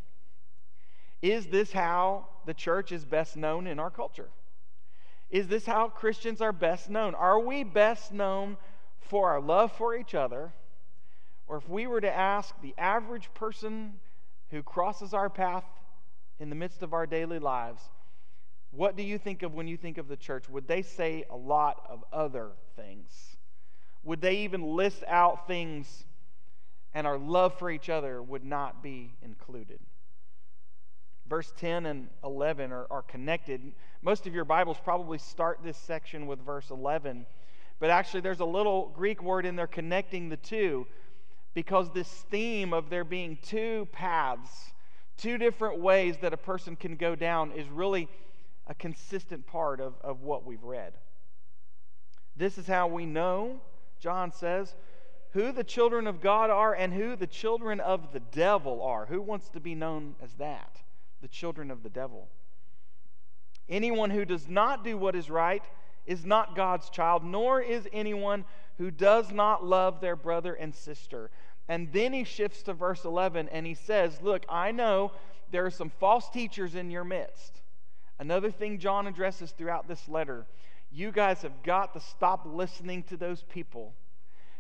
Is 1.21 1.49
this 1.49 1.71
how 1.71 2.29
the 2.47 2.55
church 2.55 2.93
is 2.93 3.05
best 3.05 3.37
known 3.37 3.67
in 3.67 3.79
our 3.79 3.91
culture? 3.91 4.31
Is 5.29 5.49
this 5.49 5.67
how 5.67 5.91
Christians 5.91 6.41
are 6.41 6.51
best 6.53 6.89
known? 6.89 7.15
Are 7.15 7.39
we 7.39 7.63
best 7.63 8.11
known 8.11 8.57
for 9.01 9.29
our 9.29 9.41
love 9.43 9.71
for 9.73 9.95
each 9.95 10.15
other? 10.15 10.55
Or 11.49 11.57
if 11.57 11.69
we 11.69 11.87
were 11.87 12.01
to 12.01 12.13
ask 12.13 12.55
the 12.61 12.75
average 12.77 13.31
person 13.35 13.95
who 14.51 14.63
crosses 14.63 15.15
our 15.15 15.31
path 15.31 15.65
in 16.39 16.51
the 16.51 16.55
midst 16.55 16.83
of 16.83 16.93
our 16.93 17.07
daily 17.07 17.39
lives, 17.39 17.83
what 18.71 18.97
do 18.97 19.03
you 19.03 19.19
think 19.19 19.43
of 19.43 19.55
when 19.55 19.67
you 19.67 19.79
think 19.79 19.97
of 19.97 20.09
the 20.09 20.17
church? 20.17 20.49
Would 20.51 20.69
they 20.69 20.83
say 20.83 21.25
a 21.31 21.37
lot 21.37 21.87
of 21.89 22.05
other 22.13 22.51
things? 22.77 23.37
Would 24.05 24.21
they 24.21 24.39
even 24.39 24.63
list 24.63 25.03
out 25.09 25.47
things 25.47 26.05
and 26.95 27.07
our 27.07 27.19
love 27.19 27.59
for 27.59 27.71
each 27.71 27.89
other 27.89 28.23
would 28.23 28.45
not 28.45 28.83
be 28.83 29.15
included? 29.23 29.81
Verse 31.29 31.53
10 31.57 31.87
and 31.87 32.09
11 32.25 32.73
are, 32.73 32.87
are 32.91 33.03
connected. 33.03 33.73
Most 34.03 34.27
of 34.27 34.35
your 34.35 34.45
Bibles 34.45 34.79
probably 34.83 35.19
start 35.19 35.61
this 35.63 35.77
section 35.77 36.27
with 36.27 36.41
verse 36.41 36.71
11, 36.71 37.27
but 37.81 37.91
actually, 37.91 38.23
there's 38.23 38.41
a 38.41 38.45
little 38.45 38.89
Greek 38.89 39.23
word 39.23 39.47
in 39.47 39.55
there 39.55 39.69
connecting 39.69 40.29
the 40.29 40.37
two 40.37 40.87
because 41.55 41.91
this 41.93 42.09
theme 42.31 42.73
of 42.73 42.91
there 42.91 43.05
being 43.05 43.39
two 43.43 43.89
paths, 43.93 44.73
two 45.17 45.39
different 45.39 45.81
ways 45.81 46.17
that 46.23 46.33
a 46.33 46.37
person 46.37 46.77
can 46.77 46.97
go 46.97 47.15
down, 47.15 47.53
is 47.53 47.69
really 47.69 48.09
a 48.67 48.75
consistent 48.75 49.47
part 49.47 49.81
of, 49.81 49.95
of 50.03 50.23
what 50.23 50.45
we've 50.45 50.63
read. 50.63 50.93
This 52.37 52.59
is 52.59 52.67
how 52.67 52.87
we 52.87 53.07
know 53.07 53.61
John 53.99 54.33
says, 54.33 54.75
who 55.33 55.53
the 55.53 55.65
children 55.65 56.07
of 56.07 56.21
God 56.21 56.51
are 56.51 56.75
and 56.75 56.93
who 56.93 57.17
the 57.17 57.27
children 57.27 57.81
of 57.81 58.13
the 58.13 58.21
devil 58.21 58.83
are. 58.83 59.07
Who 59.07 59.21
wants 59.21 59.49
to 59.51 59.61
be 59.61 59.75
known 59.75 60.15
as 60.23 60.33
that? 60.35 60.81
The 61.21 61.29
children 61.29 61.71
of 61.71 61.83
the 61.83 61.91
devil. 61.91 62.29
Anyone 63.69 64.11
who 64.11 64.25
does 64.25 64.49
not 64.49 64.85
do 64.85 64.97
what 64.97 65.15
is 65.15 65.29
right 65.29 65.63
is 66.09 66.25
not 66.25 66.57
God's 66.57 66.89
child, 66.89 67.23
nor 67.23 67.61
is 67.61 67.87
anyone 67.93 68.47
who 68.79 68.91
does 68.91 69.31
not 69.31 69.65
love 69.65 70.01
their 70.01 70.17
brother 70.17 70.55
and 70.55 70.75
sister. 70.75 71.31
And 71.69 71.93
then 71.93 72.15
he 72.15 72.25
shifts 72.25 72.63
to 72.63 72.73
verse 72.73 73.05
11 73.05 73.51
and 73.51 73.67
he 73.67 73.75
says, 73.75 74.23
Look, 74.23 74.47
I 74.49 74.73
know 74.73 75.13
there 75.51 75.67
are 75.67 75.71
some 75.71 75.91
false 75.91 76.31
teachers 76.31 76.75
in 76.75 76.91
your 76.91 77.05
midst. 77.05 77.61
Another 78.19 78.51
thing 78.51 78.79
John 78.79 79.07
addresses 79.07 79.53
throughout 79.53 79.87
this 79.87 80.09
letter 80.09 80.47
you 80.91 81.13
guys 81.13 81.43
have 81.43 81.63
got 81.63 81.93
to 81.93 82.01
stop 82.01 82.47
listening 82.47 83.03
to 83.03 83.19
those 83.19 83.43
people 83.43 83.93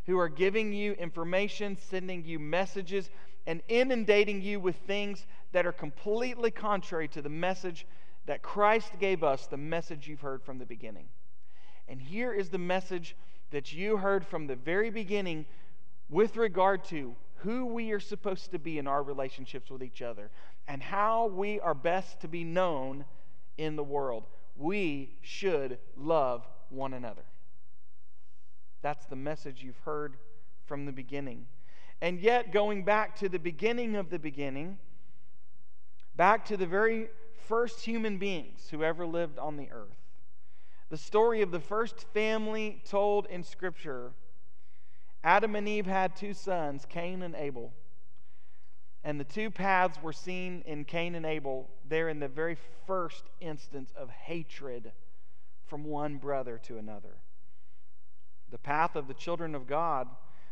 who 0.05 0.19
are 0.19 0.29
giving 0.29 0.75
you 0.75 0.93
information, 0.93 1.79
sending 1.89 2.23
you 2.23 2.39
messages, 2.39 3.09
and 3.47 3.63
inundating 3.69 4.43
you 4.43 4.61
with 4.61 4.77
things 4.77 5.27
that 5.53 5.65
are 5.65 5.73
completely 5.73 6.51
contrary 6.51 7.09
to 7.09 7.23
the 7.23 7.31
message 7.31 7.87
that 8.27 8.43
Christ 8.43 8.93
gave 9.01 9.25
us, 9.25 9.47
the 9.47 9.57
message 9.57 10.07
you've 10.07 10.21
heard 10.21 10.43
from 10.43 10.59
the 10.59 10.67
beginning. 10.67 11.09
And 11.89 12.01
here 12.01 12.33
is 12.33 12.51
the 12.51 12.59
message 12.59 13.17
that 13.51 13.73
you 13.73 13.97
heard 13.97 14.27
from 14.27 14.47
the 14.47 14.57
very 14.57 14.91
beginning 14.91 15.47
with 16.11 16.37
regard 16.37 16.85
to 16.85 17.15
who 17.37 17.67
we 17.67 17.93
are 17.93 18.01
supposed 18.01 18.51
to 18.51 18.59
be 18.59 18.79
in 18.79 18.87
our 18.87 19.03
relationships 19.03 19.71
with 19.71 19.83
each 19.83 20.03
other 20.03 20.31
and 20.67 20.83
how 20.83 21.27
we 21.27 21.61
are 21.61 21.75
best 21.75 22.21
to 22.21 22.29
be 22.29 22.45
known 22.45 23.05
in 23.57 23.77
the 23.77 23.83
world 23.83 24.25
we 24.59 25.17
should 25.23 25.79
love 25.97 26.47
one 26.69 26.93
another. 26.93 27.23
That's 28.83 29.07
the 29.07 29.17
message 29.17 29.63
you've 29.63 29.79
heard 29.79 30.17
from 30.67 30.85
the 30.85 30.93
beginning. 30.93 31.47
And 32.01 32.21
yet, 32.21 32.53
going 32.53 32.85
back 32.85 33.17
to 33.17 33.29
the 33.29 33.39
beginning 33.39 33.97
of 33.97 34.11
the 34.11 34.19
beginning, 34.19 34.79
back 36.17 36.45
to 36.47 36.57
the 36.57 36.67
very 36.67 37.09
first 37.47 37.81
human 37.81 38.19
beings 38.19 38.69
who 38.71 38.85
ever 38.85 39.07
lived 39.07 39.39
on 39.39 39.57
the 39.57 39.69
earth, 39.71 39.97
the 40.91 40.97
story 40.97 41.43
of 41.43 41.51
the 41.51 41.61
first 41.61 42.07
family 42.15 42.83
told 42.85 43.27
in 43.27 43.43
Scripture 43.43 44.13
Adam 45.25 45.57
and 45.57 45.69
Eve 45.69 45.87
had 45.87 46.15
two 46.17 46.33
sons, 46.33 46.87
Cain 46.89 47.23
and 47.23 47.35
Abel. 47.35 47.73
And 49.05 49.19
the 49.19 49.25
two 49.25 49.51
paths 49.51 50.01
were 50.03 50.13
seen 50.13 50.63
in 50.67 50.85
Cain 50.85 51.15
and 51.15 51.27
Abel 51.27 51.69
there 51.89 52.09
in 52.09 52.21
the 52.21 52.29
very 52.29 52.57
first 52.87 53.25
instance 53.41 53.93
of 53.97 54.11
hatred 54.11 54.93
from 55.67 55.85
one 55.85 56.17
brother 56.17 56.59
to 56.65 56.79
another. 56.79 57.17
The 58.51 58.59
path 58.59 58.97
of 58.97 59.09
the 59.09 59.15
children 59.15 59.55
of 59.55 59.67
God, 59.67 60.09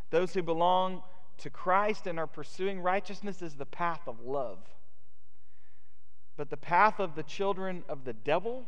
those 0.09 0.33
who 0.33 0.43
belong 0.43 1.01
to 1.39 1.49
Christ 1.49 2.07
and 2.07 2.19
are 2.19 2.27
pursuing 2.27 2.81
righteousness, 2.81 3.41
is 3.41 3.55
the 3.55 3.65
path 3.65 4.01
of 4.07 4.21
love. 4.21 4.59
But 6.35 6.49
the 6.49 6.57
path 6.57 6.99
of 6.99 7.15
the 7.15 7.23
children 7.23 7.83
of 7.89 8.05
the 8.05 8.13
devil, 8.13 8.67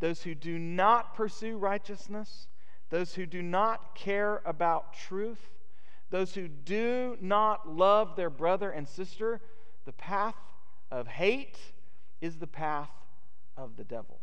those 0.00 0.22
who 0.22 0.34
do 0.34 0.58
not 0.58 1.14
pursue 1.14 1.56
righteousness, 1.56 2.48
those 2.88 3.14
who 3.14 3.26
do 3.26 3.42
not 3.42 3.94
care 3.94 4.42
about 4.44 4.94
truth, 4.94 5.50
those 6.10 6.34
who 6.34 6.48
do 6.48 7.16
not 7.20 7.68
love 7.68 8.16
their 8.16 8.30
brother 8.30 8.70
and 8.70 8.88
sister, 8.88 9.40
the 9.84 9.92
path 9.92 10.34
of 10.90 11.06
hate 11.06 11.58
is 12.20 12.36
the 12.36 12.46
path 12.46 12.90
of 13.56 13.76
the 13.76 13.84
devil. 13.84 14.18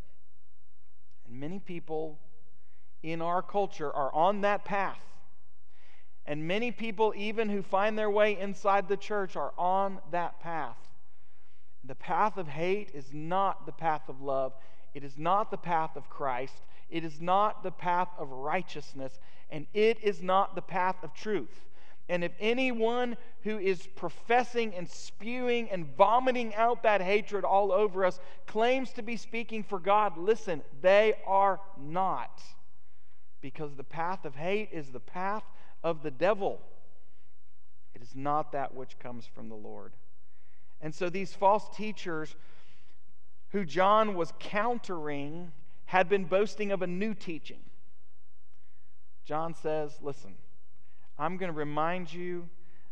And 1.27 1.39
many 1.39 1.60
people 1.60 2.19
in 3.03 3.22
our 3.22 3.41
culture 3.41 3.91
are 3.91 4.13
on 4.13 4.41
that 4.41 4.65
path. 4.65 5.00
And 6.25 6.46
many 6.46 6.72
people, 6.72 7.13
even 7.15 7.48
who 7.48 7.62
find 7.62 7.98
their 7.98 8.12
way 8.12 8.38
inside 8.38 8.89
the 8.89 8.98
church, 8.98 9.38
are 9.38 9.53
on 9.57 10.00
that 10.12 10.41
path. 10.41 10.77
The 11.86 11.96
path 11.96 12.36
of 12.38 12.50
hate 12.50 12.91
is 12.93 13.13
not 13.13 13.65
the 13.65 13.72
path 13.72 14.10
of 14.10 14.22
love. 14.22 14.53
It 14.94 15.03
is 15.03 15.17
not 15.17 15.51
the 15.51 15.58
path 15.58 15.96
of 15.96 16.10
Christ. 16.10 16.62
It 16.89 17.03
is 17.03 17.22
not 17.22 17.63
the 17.63 17.72
path 17.72 18.10
of 18.17 18.32
righteousness. 18.32 19.20
And 19.50 19.67
it 19.74 20.03
is 20.03 20.22
not 20.22 20.56
the 20.56 20.62
path 20.62 21.03
of 21.03 21.13
truth. 21.13 21.67
And 22.10 22.24
if 22.24 22.32
anyone 22.39 23.17
who 23.44 23.60
is 23.60 23.86
professing 23.86 24.74
and 24.74 24.89
spewing 24.89 25.70
and 25.70 25.86
vomiting 25.98 26.56
out 26.56 26.84
that 26.84 27.01
hatred 27.01 27.44
all 27.44 27.72
over 27.72 28.06
us 28.06 28.20
claims 28.46 28.91
to 28.94 29.01
be 29.01 29.17
speaking 29.17 29.63
for 29.63 29.79
God, 29.79 30.17
listen, 30.17 30.62
they 30.82 31.15
are 31.25 31.60
not. 31.77 32.41
Because 33.41 33.75
the 33.75 33.84
path 33.84 34.24
of 34.24 34.36
hate 34.36 34.70
is 34.72 34.89
the 34.89 35.01
path 35.01 35.44
of 35.84 36.01
the 36.01 36.12
devil. 36.12 36.62
It 37.94 38.01
is 38.01 38.15
not 38.15 38.53
that 38.53 38.74
which 38.74 39.00
comes 39.00 39.25
from 39.25 39.50
the 39.50 39.56
Lord. 39.56 39.91
And 40.82 40.94
so 40.94 41.10
these 41.10 41.34
false 41.34 41.67
teachers 41.75 42.36
who 43.51 43.66
John 43.66 44.16
was 44.16 44.34
countering 44.39 45.51
had 45.86 46.10
been 46.10 46.25
boasting 46.25 46.72
of 46.72 46.82
a 46.82 46.88
new 46.88 47.13
teaching. 47.13 47.60
John 49.25 49.54
says, 49.54 49.98
Listen, 50.01 50.36
I'm 51.18 51.38
going 51.38 51.51
to 51.51 51.58
remind 51.58 52.12
you 52.12 52.50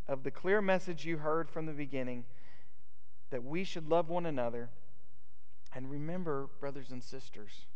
of 0.07 0.23
the 0.23 0.31
clear 0.31 0.61
message 0.61 1.05
you 1.05 1.17
heard 1.17 1.49
from 1.49 1.65
the 1.65 1.73
beginning 1.73 2.25
that 3.31 3.43
we 3.43 3.63
should 3.63 3.89
love 3.89 4.09
one 4.09 4.25
another. 4.25 4.69
And 5.73 5.91
remember, 5.91 6.49
brothers 6.59 6.91
and 6.91 7.03
sisters, 7.03 7.67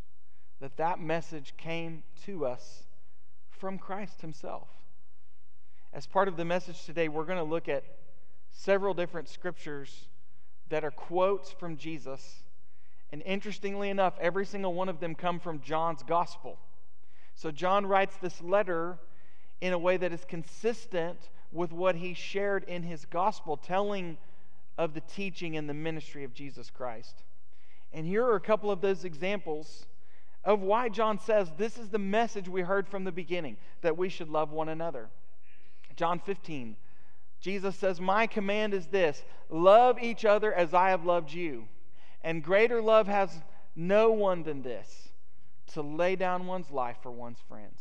that 0.60 0.78
that 0.78 1.00
message 1.00 1.54
came 1.58 2.04
to 2.26 2.46
us 2.46 2.84
from 3.50 3.78
Christ 3.78 4.22
Himself. 4.22 4.70
As 5.92 6.06
part 6.06 6.28
of 6.28 6.38
the 6.38 6.46
message 6.46 6.86
today, 6.86 7.08
we're 7.08 7.26
going 7.26 7.38
to 7.38 7.44
look 7.44 7.68
at 7.68 7.84
several 8.52 8.94
different 8.94 9.28
scriptures 9.28 10.08
that 10.70 10.84
are 10.84 10.92
quotes 10.92 11.52
from 11.52 11.78
Jesus. 11.78 12.44
And 13.12 13.24
interestingly 13.26 13.90
enough, 13.90 14.14
every 14.20 14.46
single 14.46 14.74
one 14.74 14.90
of 14.90 15.00
them 15.00 15.16
come 15.16 15.40
from 15.40 15.62
John's 15.62 16.04
gospel. 16.04 16.60
So 17.36 17.52
John 17.52 17.86
writes 17.86 18.16
this 18.18 18.42
letter 18.42 18.98
in 19.62 19.74
a 19.74 19.78
way 19.78 19.98
that 19.98 20.12
is 20.12 20.26
consistent 20.26 21.30
with 21.52 21.72
what 21.72 21.96
he 21.96 22.14
shared 22.14 22.64
in 22.66 22.84
his 22.84 23.06
gospel, 23.06 23.58
telling 23.58 24.18
of 24.78 24.94
the 24.94 25.02
teaching 25.02 25.58
and 25.58 25.68
the 25.68 25.74
ministry 25.74 26.24
of 26.24 26.34
Jesus 26.34 26.70
Christ. 26.70 27.24
And 27.92 28.06
here 28.06 28.24
are 28.24 28.36
a 28.36 28.42
couple 28.42 28.72
of 28.72 28.82
those 28.82 29.04
examples 29.04 29.88
of 30.44 30.62
why 30.62 30.90
John 30.90 31.20
says 31.20 31.52
this 31.58 31.78
is 31.78 31.90
the 31.90 32.00
message 32.00 32.48
we 32.48 32.62
heard 32.62 32.88
from 32.88 33.04
the 33.04 33.12
beginning 33.12 33.58
that 33.82 33.98
we 33.98 34.10
should 34.10 34.30
love 34.30 34.52
one 34.52 34.70
another. 34.70 35.10
John 35.96 36.20
15, 36.20 36.78
Jesus 37.42 37.76
says, 37.76 38.00
My 38.00 38.28
command 38.28 38.74
is 38.74 38.88
this 38.88 39.24
love 39.50 39.98
each 40.02 40.24
other 40.24 40.54
as 40.54 40.74
I 40.74 40.92
have 40.92 41.04
loved 41.04 41.34
you. 41.34 41.68
And 42.22 42.44
greater 42.44 42.82
love 42.82 43.08
has 43.08 43.42
no 43.76 44.12
one 44.12 44.44
than 44.44 44.62
this 44.62 45.10
to 45.74 45.82
lay 45.82 46.16
down 46.16 46.48
one's 46.48 46.72
life 46.72 46.98
for 47.02 47.12
one's 47.12 47.40
friends. 47.48 47.80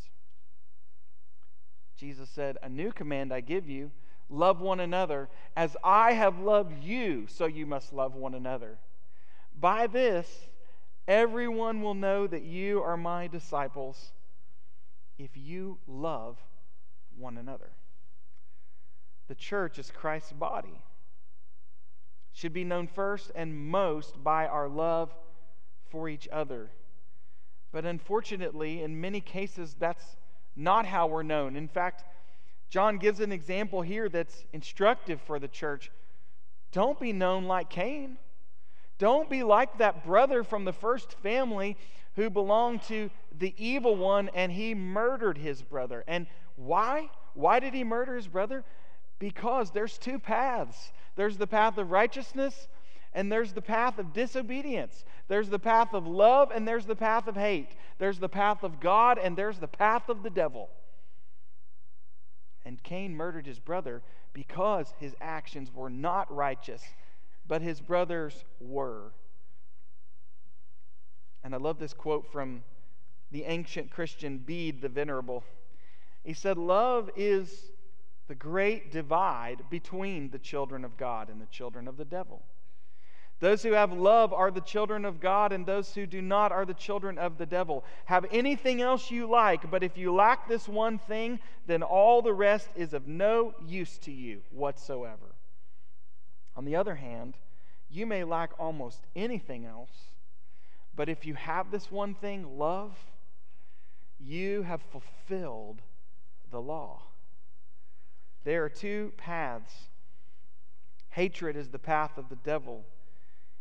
Jesus 1.96 2.28
said, 2.30 2.56
A 2.62 2.68
new 2.68 2.92
command 2.92 3.32
I 3.32 3.40
give 3.40 3.68
you 3.68 3.90
love 4.30 4.60
one 4.60 4.80
another 4.80 5.28
as 5.56 5.76
I 5.82 6.12
have 6.12 6.38
loved 6.38 6.84
you, 6.84 7.26
so 7.28 7.46
you 7.46 7.66
must 7.66 7.92
love 7.92 8.14
one 8.14 8.34
another. 8.34 8.78
By 9.58 9.86
this, 9.86 10.48
everyone 11.06 11.82
will 11.82 11.94
know 11.94 12.26
that 12.26 12.42
you 12.42 12.82
are 12.82 12.96
my 12.96 13.26
disciples 13.26 14.12
if 15.18 15.30
you 15.36 15.78
love 15.86 16.36
one 17.16 17.38
another. 17.38 17.70
The 19.26 19.34
church 19.34 19.78
is 19.78 19.90
Christ's 19.90 20.32
body. 20.32 20.82
Should 22.32 22.52
be 22.52 22.64
known 22.64 22.86
first 22.86 23.32
and 23.34 23.56
most 23.56 24.22
by 24.22 24.46
our 24.46 24.68
love 24.68 25.14
for 25.90 26.08
each 26.08 26.28
other. 26.30 26.70
But 27.72 27.84
unfortunately, 27.84 28.82
in 28.82 29.00
many 29.00 29.20
cases, 29.20 29.74
that's 29.78 30.16
not 30.56 30.86
how 30.86 31.06
we're 31.06 31.22
known. 31.22 31.56
In 31.56 31.68
fact, 31.68 32.04
John 32.68 32.98
gives 32.98 33.20
an 33.20 33.32
example 33.32 33.82
here 33.82 34.08
that's 34.08 34.44
instructive 34.52 35.20
for 35.22 35.38
the 35.38 35.48
church. 35.48 35.90
Don't 36.72 37.00
be 37.00 37.12
known 37.12 37.44
like 37.44 37.70
Cain. 37.70 38.18
Don't 38.98 39.30
be 39.30 39.42
like 39.42 39.78
that 39.78 40.04
brother 40.04 40.42
from 40.42 40.64
the 40.64 40.72
first 40.72 41.14
family 41.20 41.76
who 42.16 42.28
belonged 42.28 42.82
to 42.82 43.10
the 43.38 43.54
evil 43.56 43.96
one 43.96 44.28
and 44.34 44.50
he 44.50 44.74
murdered 44.74 45.38
his 45.38 45.62
brother. 45.62 46.04
And 46.06 46.26
why? 46.56 47.10
Why 47.34 47.60
did 47.60 47.74
he 47.74 47.84
murder 47.84 48.16
his 48.16 48.26
brother? 48.26 48.64
Because 49.18 49.70
there's 49.70 49.96
two 49.96 50.18
paths 50.18 50.92
there's 51.18 51.36
the 51.36 51.48
path 51.48 51.76
of 51.78 51.90
righteousness 51.90 52.68
and 53.12 53.32
there's 53.32 53.52
the 53.52 53.60
path 53.60 53.98
of 53.98 54.12
disobedience. 54.12 55.04
There's 55.26 55.48
the 55.48 55.58
path 55.58 55.92
of 55.92 56.06
love, 56.06 56.52
and 56.54 56.68
there's 56.68 56.86
the 56.86 56.94
path 56.94 57.26
of 57.26 57.34
hate. 57.34 57.72
There's 57.98 58.20
the 58.20 58.28
path 58.28 58.62
of 58.62 58.78
God, 58.78 59.18
and 59.18 59.36
there's 59.36 59.58
the 59.58 59.66
path 59.66 60.08
of 60.08 60.22
the 60.22 60.30
devil. 60.30 60.68
And 62.64 62.80
Cain 62.84 63.16
murdered 63.16 63.46
his 63.46 63.58
brother 63.58 64.02
because 64.32 64.94
his 65.00 65.16
actions 65.20 65.74
were 65.74 65.90
not 65.90 66.32
righteous, 66.32 66.82
but 67.48 67.62
his 67.62 67.80
brothers 67.80 68.44
were. 68.60 69.10
And 71.42 71.52
I 71.52 71.58
love 71.58 71.80
this 71.80 71.94
quote 71.94 72.30
from 72.30 72.62
the 73.32 73.42
ancient 73.42 73.90
Christian 73.90 74.38
Bede 74.38 74.80
the 74.82 74.88
Venerable. 74.88 75.42
He 76.22 76.34
said, 76.34 76.58
Love 76.58 77.10
is 77.16 77.72
the 78.28 78.34
great 78.34 78.92
divide 78.92 79.62
between 79.70 80.30
the 80.30 80.38
children 80.38 80.84
of 80.84 80.96
God 80.96 81.30
and 81.30 81.40
the 81.40 81.46
children 81.46 81.88
of 81.88 81.96
the 81.96 82.04
devil. 82.04 82.42
Those 83.40 83.62
who 83.62 83.72
have 83.72 83.92
love 83.92 84.32
are 84.32 84.50
the 84.50 84.60
children 84.60 85.04
of 85.04 85.20
God, 85.20 85.52
and 85.52 85.64
those 85.64 85.94
who 85.94 86.06
do 86.06 86.20
not 86.20 86.50
are 86.50 86.64
the 86.64 86.74
children 86.74 87.18
of 87.18 87.38
the 87.38 87.46
devil. 87.46 87.84
Have 88.06 88.26
anything 88.32 88.82
else 88.82 89.10
you 89.10 89.28
like, 89.28 89.70
but 89.70 89.84
if 89.84 89.96
you 89.96 90.12
lack 90.12 90.48
this 90.48 90.68
one 90.68 90.98
thing, 90.98 91.38
then 91.66 91.82
all 91.82 92.20
the 92.20 92.32
rest 92.32 92.68
is 92.74 92.94
of 92.94 93.06
no 93.06 93.54
use 93.64 93.96
to 93.98 94.10
you 94.10 94.42
whatsoever. 94.50 95.34
On 96.56 96.64
the 96.64 96.74
other 96.74 96.96
hand, 96.96 97.34
you 97.88 98.06
may 98.06 98.24
lack 98.24 98.50
almost 98.58 99.00
anything 99.14 99.64
else, 99.64 100.10
but 100.96 101.08
if 101.08 101.24
you 101.24 101.34
have 101.34 101.70
this 101.70 101.92
one 101.92 102.14
thing, 102.14 102.58
love, 102.58 102.92
you 104.18 104.62
have 104.62 104.82
fulfilled 104.90 105.80
the 106.50 106.60
law. 106.60 107.02
There 108.48 108.64
are 108.64 108.70
two 108.70 109.12
paths. 109.18 109.90
Hatred 111.10 111.54
is 111.54 111.68
the 111.68 111.78
path 111.78 112.16
of 112.16 112.30
the 112.30 112.36
devil 112.36 112.86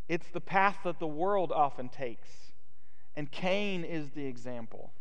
it's 0.07 0.29
the 0.29 0.39
path 0.39 0.77
that 0.85 0.99
the 0.99 1.07
world 1.07 1.51
often 1.51 1.89
takes. 1.89 2.29
And 3.17 3.29
Cain 3.29 3.83
is 3.83 4.11
the 4.11 4.25
example. 4.25 4.93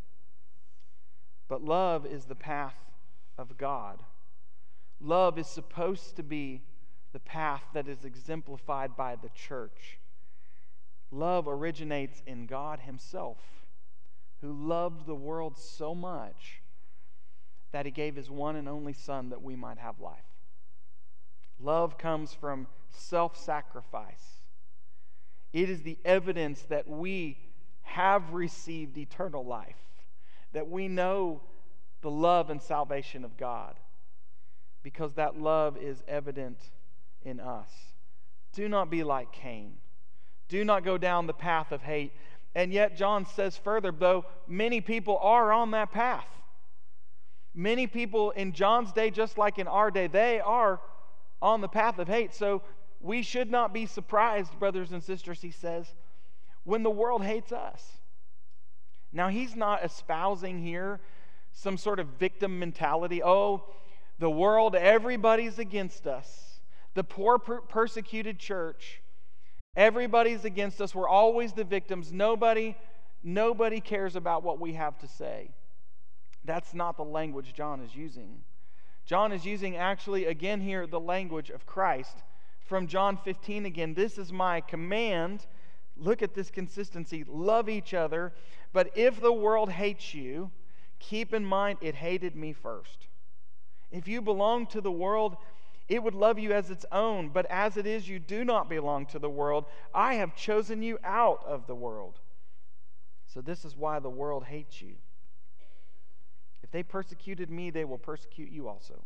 But 1.47 1.63
love 1.63 2.05
is 2.05 2.25
the 2.25 2.35
path 2.35 2.75
of 3.39 3.57
God. 3.57 4.03
Love 5.01 5.39
is 5.39 5.47
supposed 5.47 6.17
to 6.17 6.25
be 6.25 6.63
the 7.13 7.21
path 7.21 7.63
that 7.73 7.87
is 7.87 8.05
exemplified 8.05 8.97
by 8.97 9.15
the 9.15 9.31
church. 9.37 10.01
Love 11.13 11.47
originates 11.47 12.25
in 12.27 12.47
God 12.47 12.81
Himself, 12.81 13.39
who 14.41 14.53
loved 14.53 15.07
the 15.07 15.15
world 15.15 15.57
so 15.57 15.95
much 15.95 16.63
that 17.77 17.85
He 17.85 17.93
gave 17.93 18.17
His 18.17 18.31
one 18.31 18.57
and 18.57 18.71
only 18.71 18.95
Son 18.95 19.29
that 19.29 19.43
we 19.43 19.55
might 19.55 19.77
have 19.77 20.01
life. 20.01 20.17
Love 21.61 21.99
comes 21.99 22.33
from 22.33 22.67
self 22.89 23.37
sacrifice 23.37 24.41
it 25.53 25.69
is 25.69 25.83
the 25.83 25.99
evidence 26.03 26.63
that 26.71 26.89
we 26.89 27.37
have 27.83 28.33
received 28.33 28.97
eternal 28.97 29.45
life, 29.45 29.77
that 30.55 30.71
we 30.71 30.89
know 30.89 31.43
the 32.01 32.11
love 32.11 32.49
and 32.49 32.63
salvation 32.63 33.27
of 33.27 33.37
God, 33.37 33.75
because 34.83 35.13
that 35.15 35.39
love 35.39 35.77
is 35.77 36.03
evident 36.09 36.59
in 37.25 37.41
us. 37.41 37.71
Do 38.55 38.71
not 38.71 38.91
be 38.91 39.05
like 39.05 39.33
Cain. 39.33 39.75
Do 40.49 40.65
not 40.65 40.83
go 40.83 40.97
down 40.97 41.27
the 41.27 41.35
path 41.35 41.73
of 41.73 41.83
hate. 41.83 42.13
And 42.55 42.73
yet, 42.73 42.97
John 42.97 43.27
says 43.27 43.59
further, 43.59 43.93
though 43.93 44.25
many 44.49 44.81
people 44.81 45.19
are 45.21 45.53
on 45.53 45.73
that 45.73 45.93
path. 45.93 46.36
Many 47.59 47.87
people 47.87 48.33
in 48.33 48.53
John's 48.53 48.93
day, 48.93 49.11
just 49.11 49.39
like 49.39 49.59
in 49.59 49.67
our 49.67 49.91
day, 49.91 50.09
they 50.09 50.41
are 50.41 50.79
on 51.41 51.63
the 51.63 51.69
path 51.69 51.99
of 51.99 52.07
hate. 52.07 52.35
So 52.35 52.61
we 53.01 53.23
should 53.23 53.51
not 53.51 53.73
be 53.73 53.87
surprised, 53.87 54.59
brothers 54.59 54.93
and 54.93 55.03
sisters, 55.03 55.41
he 55.41 55.51
says, 55.51 55.95
when 56.65 56.83
the 56.83 56.91
world 56.91 57.25
hates 57.25 57.53
us. 57.53 57.83
Now, 59.11 59.29
he's 59.29 59.57
not 59.57 59.83
espousing 59.83 60.63
here 60.63 61.01
some 61.53 61.79
sort 61.79 61.99
of 61.99 62.09
victim 62.19 62.59
mentality. 62.59 63.23
Oh, 63.23 63.65
the 64.19 64.29
world, 64.29 64.75
everybody's 64.75 65.59
against 65.59 66.07
us. 66.07 66.61
The 66.93 67.05
poor, 67.05 67.39
per- 67.39 67.63
persecuted 67.63 68.39
church, 68.39 69.01
everybody's 69.75 70.45
against 70.45 70.83
us. 70.83 70.95
We're 70.95 71.09
always 71.09 71.55
the 71.55 71.65
victims. 71.65 72.13
Nobody, 72.13 72.77
nobody 73.23 73.81
cares 73.81 74.15
about 74.15 74.43
what 74.43 74.61
we 74.61 74.75
have 74.75 74.99
to 74.99 75.09
say. 75.09 75.51
That's 76.47 76.75
not 76.75 76.97
the 76.97 77.05
language 77.05 77.53
John 77.55 77.81
is 77.81 77.95
using. 77.95 78.41
John 79.05 79.33
is 79.33 79.45
using 79.45 79.77
actually, 79.77 80.27
again, 80.27 80.61
here, 80.61 80.87
the 80.87 81.01
language 81.01 81.51
of 81.51 81.67
Christ 81.67 82.17
from 82.67 82.87
John 82.87 83.17
15 83.17 83.67
again. 83.67 83.95
This 83.95 84.19
is 84.19 84.33
my 84.33 84.61
command. 84.61 85.47
Look 85.97 86.23
at 86.23 86.35
this 86.35 86.51
consistency. 86.51 87.25
Love 87.27 87.69
each 87.69 87.95
other. 87.95 88.33
But 88.73 88.91
if 88.97 89.21
the 89.21 89.33
world 89.33 89.71
hates 89.71 90.13
you, 90.15 90.51
keep 90.99 91.33
in 91.33 91.45
mind 91.45 91.79
it 91.81 91.95
hated 91.95 92.35
me 92.35 92.53
first. 92.53 93.07
If 93.93 94.09
you 94.09 94.21
belong 94.21 94.67
to 94.69 94.81
the 94.81 94.91
world, 94.91 95.37
it 95.89 96.03
would 96.03 96.15
love 96.15 96.39
you 96.39 96.53
as 96.53 96.71
its 96.71 96.85
own, 96.91 97.29
but 97.29 97.47
as 97.47 97.77
it 97.77 97.87
is, 97.87 98.09
you 98.09 98.19
do 98.19 98.45
not 98.45 98.69
belong 98.69 99.07
to 99.07 99.21
the 99.21 99.31
world. 99.31 99.67
I 99.95 100.15
have 100.15 100.35
chosen 100.35 100.83
you 100.83 100.99
out 101.05 101.45
of 101.47 101.69
the 101.69 101.77
world. 101.77 102.19
So 103.29 103.41
this 103.41 103.65
is 103.65 103.77
why 103.77 104.01
the 104.01 104.11
world 104.11 104.45
hates 104.45 104.83
you. 104.83 104.97
They 106.77 106.83
persecuted 106.83 107.49
me, 107.49 107.71
they 107.71 107.87
will 107.87 107.97
persecute 107.97 108.53
you 108.53 108.69
also. 108.69 109.03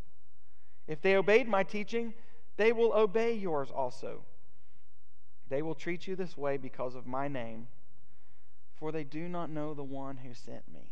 If 0.89 1.01
they 1.01 1.15
obeyed 1.15 1.47
my 1.47 1.63
teaching, 1.63 2.13
they 2.57 2.73
will 2.73 2.91
obey 2.91 3.33
yours 3.33 3.69
also. 3.71 4.25
They 5.47 5.61
will 5.61 5.73
treat 5.73 6.05
you 6.05 6.17
this 6.17 6.35
way 6.35 6.57
because 6.57 6.95
of 6.95 7.07
my 7.07 7.29
name, 7.29 7.67
for 8.75 8.91
they 8.91 9.05
do 9.05 9.29
not 9.29 9.49
know 9.49 9.73
the 9.73 9.85
one 9.85 10.17
who 10.17 10.33
sent 10.33 10.67
me. 10.67 10.91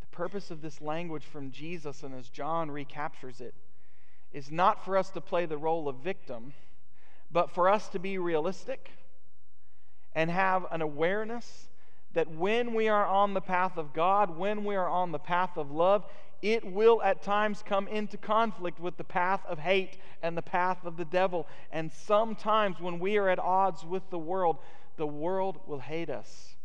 The 0.00 0.06
purpose 0.06 0.50
of 0.50 0.62
this 0.62 0.80
language 0.80 1.24
from 1.26 1.50
Jesus, 1.50 2.02
and 2.02 2.14
as 2.14 2.30
John 2.30 2.70
recaptures 2.70 3.42
it, 3.42 3.54
is 4.32 4.50
not 4.50 4.82
for 4.82 4.96
us 4.96 5.10
to 5.10 5.20
play 5.20 5.44
the 5.44 5.58
role 5.58 5.86
of 5.86 5.96
victim, 5.96 6.54
but 7.30 7.50
for 7.50 7.68
us 7.68 7.90
to 7.90 7.98
be 7.98 8.16
realistic 8.16 8.90
and 10.14 10.30
have 10.30 10.64
an 10.70 10.80
awareness 10.80 11.68
that 12.14 12.30
when 12.30 12.74
we 12.74 12.88
are 12.88 13.06
on 13.06 13.34
the 13.34 13.40
path 13.40 13.76
of 13.76 13.92
God, 13.92 14.36
when 14.36 14.64
we 14.64 14.76
are 14.76 14.88
on 14.88 15.12
the 15.12 15.18
path 15.18 15.56
of 15.56 15.70
love, 15.70 16.04
it 16.40 16.64
will 16.64 17.00
at 17.02 17.22
times 17.22 17.62
come 17.64 17.86
into 17.88 18.16
conflict 18.16 18.80
with 18.80 18.96
the 18.96 19.04
path 19.04 19.40
of 19.46 19.58
hate 19.58 19.98
and 20.22 20.36
the 20.36 20.42
path 20.42 20.84
of 20.84 20.96
the 20.96 21.04
devil. 21.04 21.46
And 21.70 21.90
sometimes 21.92 22.80
when 22.80 22.98
we 22.98 23.16
are 23.16 23.28
at 23.28 23.38
odds 23.38 23.84
with 23.84 24.08
the 24.10 24.18
world, 24.18 24.58
the 24.96 25.06
world 25.06 25.60
will 25.66 25.78
hate 25.78 26.10
us. 26.10 26.56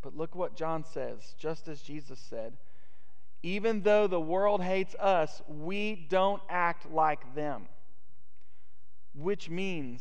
But 0.00 0.16
look 0.16 0.34
what 0.34 0.56
John 0.56 0.84
says, 0.84 1.34
just 1.38 1.68
as 1.68 1.82
Jesus 1.82 2.18
said 2.18 2.54
even 3.42 3.82
though 3.82 4.06
the 4.06 4.20
world 4.20 4.62
hates 4.62 4.94
us, 4.96 5.42
we 5.48 6.06
don't 6.08 6.42
act 6.48 6.90
like 6.90 7.34
them, 7.34 7.68
which 9.14 9.50
means 9.50 10.00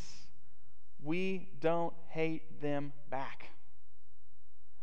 we 1.03 1.49
don't 1.59 1.93
hate 2.09 2.61
them 2.61 2.93
back. 3.09 3.49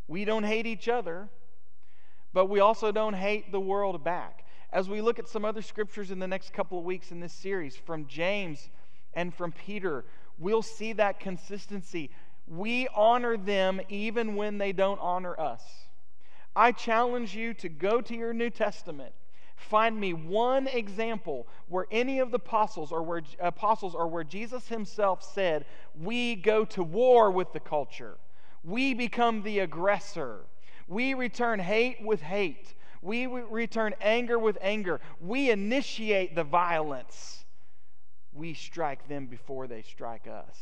We 0.09 0.25
don't 0.25 0.45
hate 0.45 0.67
each 0.67 0.89
other, 0.89 1.29
but 2.33 2.47
we 2.47 2.61
also 2.61 2.91
don't 2.91 3.15
hate 3.15 3.53
the 3.53 3.61
world 3.61 4.03
back. 4.03 4.45
As 4.73 4.89
we 4.89 5.01
look 5.01 5.19
at 5.19 5.29
some 5.29 5.45
other 5.45 5.63
scriptures 5.63 6.11
in 6.11 6.19
the 6.19 6.27
next 6.27 6.53
couple 6.53 6.79
of 6.79 6.85
weeks 6.85 7.13
in 7.13 7.21
this 7.21 7.33
series 7.33 7.77
from 7.77 8.07
James 8.07 8.71
and 9.15 9.35
from 9.35 9.53
Peter, 9.53 10.05
we'll 10.39 10.63
see 10.63 10.93
that 10.95 11.21
consistency. 11.21 12.11
We 12.47 12.89
honor 12.95 13.37
them 13.37 13.81
even 13.89 14.35
when 14.35 14.59
they 14.59 14.73
don't 14.73 15.01
honor 15.01 15.39
us. 15.39 15.63
I 16.57 16.73
challenge 16.73 17.35
you 17.35 17.55
to 17.55 17.69
go 17.69 18.01
to 18.01 18.17
your 18.17 18.33
New 18.33 18.51
Testament. 18.51 19.13
Find 19.57 19.99
me 19.99 20.13
one 20.13 20.67
example 20.69 21.47
where 21.69 21.87
any 21.91 22.21
of 22.21 22.31
the 22.31 22.37
apostles 22.37 22.93
or 22.93 23.03
where 23.03 23.23
apostles 23.41 23.95
or 23.95 24.07
where 24.07 24.25
Jesus 24.25 24.69
himself 24.69 25.23
said, 25.23 25.67
"We 25.95 26.37
go 26.37 26.65
to 26.67 26.83
war 26.83 27.31
with 27.31 27.53
the 27.53 27.61
culture. 27.61 28.19
We 28.65 28.95
become 28.95 29.43
the 29.43 29.61
aggressor. 29.61 30.41
We 30.87 31.15
return 31.15 31.61
hate 31.61 32.03
with 32.03 32.23
hate. 32.23 32.75
We 33.03 33.27
return 33.27 33.95
anger 34.01 34.39
with 34.39 34.59
anger. 34.61 35.01
We 35.21 35.51
initiate 35.51 36.35
the 36.35 36.45
violence. 36.45 37.45
We 38.33 38.55
strike 38.55 39.09
them 39.09 39.27
before 39.27 39.67
they 39.67 39.83
strike 39.83 40.27
us." 40.27 40.59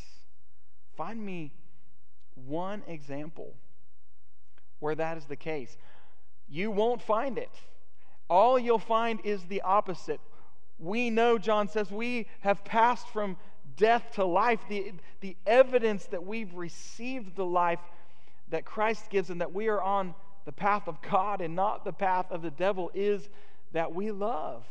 Find 0.95 1.23
me 1.23 1.51
one 2.35 2.83
example 2.87 3.55
where 4.79 4.95
that 4.95 5.17
is 5.17 5.25
the 5.25 5.35
case. 5.35 5.77
You 6.47 6.71
won't 6.71 7.01
find 7.01 7.37
it. 7.37 7.51
All 8.29 8.59
you'll 8.59 8.79
find 8.79 9.19
is 9.23 9.43
the 9.45 9.61
opposite. 9.61 10.21
We 10.79 11.09
know, 11.09 11.37
John 11.37 11.67
says, 11.67 11.89
we 11.91 12.27
have 12.41 12.63
passed 12.63 13.07
from 13.09 13.37
death 13.77 14.11
to 14.13 14.25
life. 14.25 14.59
The, 14.67 14.91
the 15.21 15.37
evidence 15.45 16.05
that 16.07 16.25
we've 16.25 16.53
received 16.53 17.35
the 17.35 17.45
life 17.45 17.79
that 18.49 18.65
Christ 18.65 19.09
gives 19.09 19.29
and 19.29 19.41
that 19.41 19.53
we 19.53 19.67
are 19.67 19.81
on 19.81 20.13
the 20.45 20.51
path 20.51 20.87
of 20.87 21.01
God 21.01 21.41
and 21.41 21.55
not 21.55 21.85
the 21.85 21.93
path 21.93 22.31
of 22.31 22.41
the 22.41 22.51
devil 22.51 22.91
is 22.93 23.29
that 23.73 23.93
we 23.93 24.11
love 24.11 24.65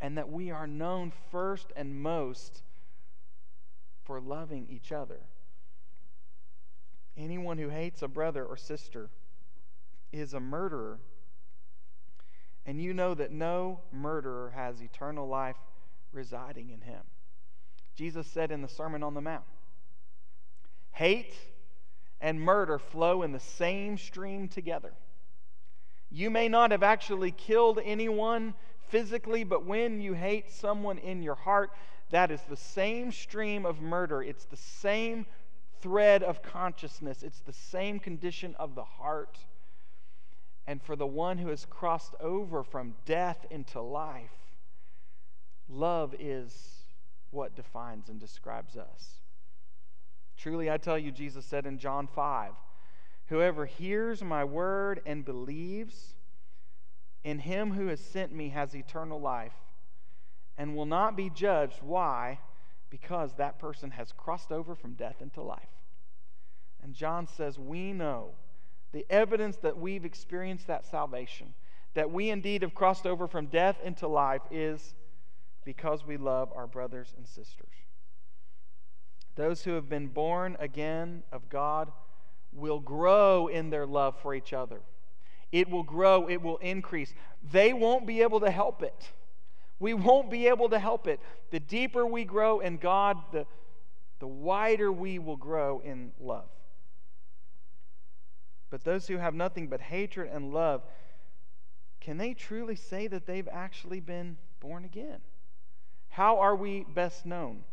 and 0.00 0.18
that 0.18 0.30
we 0.30 0.50
are 0.50 0.66
known 0.66 1.12
first 1.30 1.72
and 1.76 2.00
most 2.00 2.62
for 4.04 4.20
loving 4.20 4.66
each 4.70 4.92
other. 4.92 5.20
Anyone 7.16 7.58
who 7.58 7.68
hates 7.68 8.02
a 8.02 8.08
brother 8.08 8.44
or 8.44 8.56
sister 8.56 9.10
is 10.12 10.34
a 10.34 10.40
murderer. 10.40 10.98
And 12.64 12.80
you 12.80 12.94
know 12.94 13.14
that 13.14 13.32
no 13.32 13.80
murderer 13.92 14.52
has 14.54 14.80
eternal 14.80 15.26
life 15.26 15.56
residing 16.12 16.70
in 16.70 16.80
him. 16.80 17.02
Jesus 17.98 18.28
said 18.28 18.52
in 18.52 18.62
the 18.62 18.68
Sermon 18.68 19.02
on 19.02 19.14
the 19.14 19.20
Mount 19.20 19.42
hate 20.92 21.34
and 22.20 22.40
murder 22.40 22.78
flow 22.78 23.22
in 23.24 23.32
the 23.32 23.40
same 23.40 23.98
stream 23.98 24.46
together. 24.46 24.92
You 26.08 26.30
may 26.30 26.48
not 26.48 26.70
have 26.70 26.84
actually 26.84 27.32
killed 27.32 27.80
anyone 27.84 28.54
physically, 28.88 29.42
but 29.42 29.66
when 29.66 30.00
you 30.00 30.14
hate 30.14 30.48
someone 30.48 30.98
in 30.98 31.24
your 31.24 31.34
heart, 31.34 31.70
that 32.10 32.30
is 32.30 32.40
the 32.48 32.56
same 32.56 33.10
stream 33.10 33.66
of 33.66 33.80
murder. 33.80 34.22
It's 34.22 34.44
the 34.44 34.56
same 34.56 35.26
thread 35.80 36.22
of 36.22 36.40
consciousness, 36.40 37.24
it's 37.24 37.40
the 37.40 37.52
same 37.52 37.98
condition 37.98 38.54
of 38.60 38.76
the 38.76 38.84
heart. 38.84 39.38
And 40.68 40.80
for 40.80 40.94
the 40.94 41.06
one 41.06 41.38
who 41.38 41.48
has 41.48 41.64
crossed 41.64 42.14
over 42.20 42.62
from 42.62 42.94
death 43.06 43.44
into 43.50 43.80
life, 43.80 44.30
love 45.68 46.14
is 46.18 46.77
what 47.30 47.54
defines 47.54 48.08
and 48.08 48.18
describes 48.18 48.76
us. 48.76 49.20
Truly, 50.36 50.70
I 50.70 50.76
tell 50.78 50.98
you, 50.98 51.10
Jesus 51.10 51.44
said 51.44 51.66
in 51.66 51.78
John 51.78 52.06
5 52.06 52.52
Whoever 53.26 53.66
hears 53.66 54.22
my 54.22 54.44
word 54.44 55.02
and 55.04 55.24
believes 55.24 56.14
in 57.24 57.40
him 57.40 57.72
who 57.72 57.88
has 57.88 58.00
sent 58.00 58.32
me 58.32 58.48
has 58.50 58.74
eternal 58.74 59.20
life 59.20 59.52
and 60.56 60.74
will 60.74 60.86
not 60.86 61.16
be 61.16 61.28
judged. 61.28 61.82
Why? 61.82 62.38
because 62.90 63.34
that 63.34 63.58
person 63.58 63.90
has 63.90 64.12
crossed 64.12 64.52
over 64.52 64.74
from 64.74 64.94
death 64.94 65.20
into 65.20 65.42
life. 65.42 65.68
And 66.82 66.94
John 66.94 67.26
says, 67.26 67.58
We 67.58 67.92
know 67.92 68.30
the 68.92 69.06
evidence 69.10 69.56
that 69.58 69.76
we've 69.76 70.04
experienced 70.04 70.66
that 70.68 70.86
salvation, 70.86 71.54
that 71.94 72.10
we 72.10 72.30
indeed 72.30 72.62
have 72.62 72.74
crossed 72.74 73.06
over 73.06 73.26
from 73.26 73.46
death 73.46 73.76
into 73.84 74.08
life, 74.08 74.42
is 74.50 74.94
because 75.68 76.02
we 76.06 76.16
love 76.16 76.50
our 76.56 76.66
brothers 76.66 77.12
and 77.18 77.28
sisters. 77.28 77.74
Those 79.34 79.64
who 79.64 79.72
have 79.72 79.86
been 79.86 80.06
born 80.06 80.56
again 80.58 81.24
of 81.30 81.50
God 81.50 81.92
will 82.54 82.80
grow 82.80 83.48
in 83.48 83.68
their 83.68 83.84
love 83.84 84.18
for 84.22 84.34
each 84.34 84.54
other. 84.54 84.80
It 85.52 85.68
will 85.68 85.82
grow, 85.82 86.26
it 86.26 86.40
will 86.40 86.56
increase. 86.56 87.12
They 87.52 87.74
won't 87.74 88.06
be 88.06 88.22
able 88.22 88.40
to 88.40 88.50
help 88.50 88.82
it. 88.82 89.10
We 89.78 89.92
won't 89.92 90.30
be 90.30 90.46
able 90.46 90.70
to 90.70 90.78
help 90.78 91.06
it. 91.06 91.20
The 91.50 91.60
deeper 91.60 92.06
we 92.06 92.24
grow 92.24 92.60
in 92.60 92.78
God, 92.78 93.18
the, 93.30 93.44
the 94.20 94.26
wider 94.26 94.90
we 94.90 95.18
will 95.18 95.36
grow 95.36 95.82
in 95.84 96.12
love. 96.18 96.48
But 98.70 98.84
those 98.84 99.06
who 99.06 99.18
have 99.18 99.34
nothing 99.34 99.66
but 99.66 99.82
hatred 99.82 100.30
and 100.32 100.50
love, 100.50 100.82
can 102.00 102.16
they 102.16 102.32
truly 102.32 102.74
say 102.74 103.06
that 103.08 103.26
they've 103.26 103.48
actually 103.52 104.00
been 104.00 104.38
born 104.60 104.86
again? 104.86 105.20
How 106.08 106.38
are 106.38 106.56
we 106.56 106.84
best 106.94 107.26
known? 107.26 107.64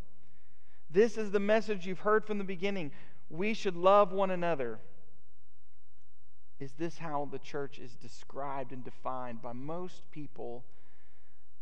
This 0.90 1.18
is 1.18 1.32
the 1.32 1.40
message 1.40 1.86
you've 1.86 2.00
heard 2.00 2.26
from 2.26 2.38
the 2.38 2.44
beginning. 2.44 2.92
We 3.30 3.54
should 3.54 3.76
love 3.76 4.12
one 4.12 4.32
another. 4.32 4.80
Is 6.60 6.72
this 6.74 6.98
how 6.98 7.28
the 7.32 7.40
church 7.40 7.80
is 7.80 7.96
described 7.96 8.72
and 8.72 8.84
defined 8.84 9.42
by 9.42 9.54
most 9.54 10.04
people 10.12 10.64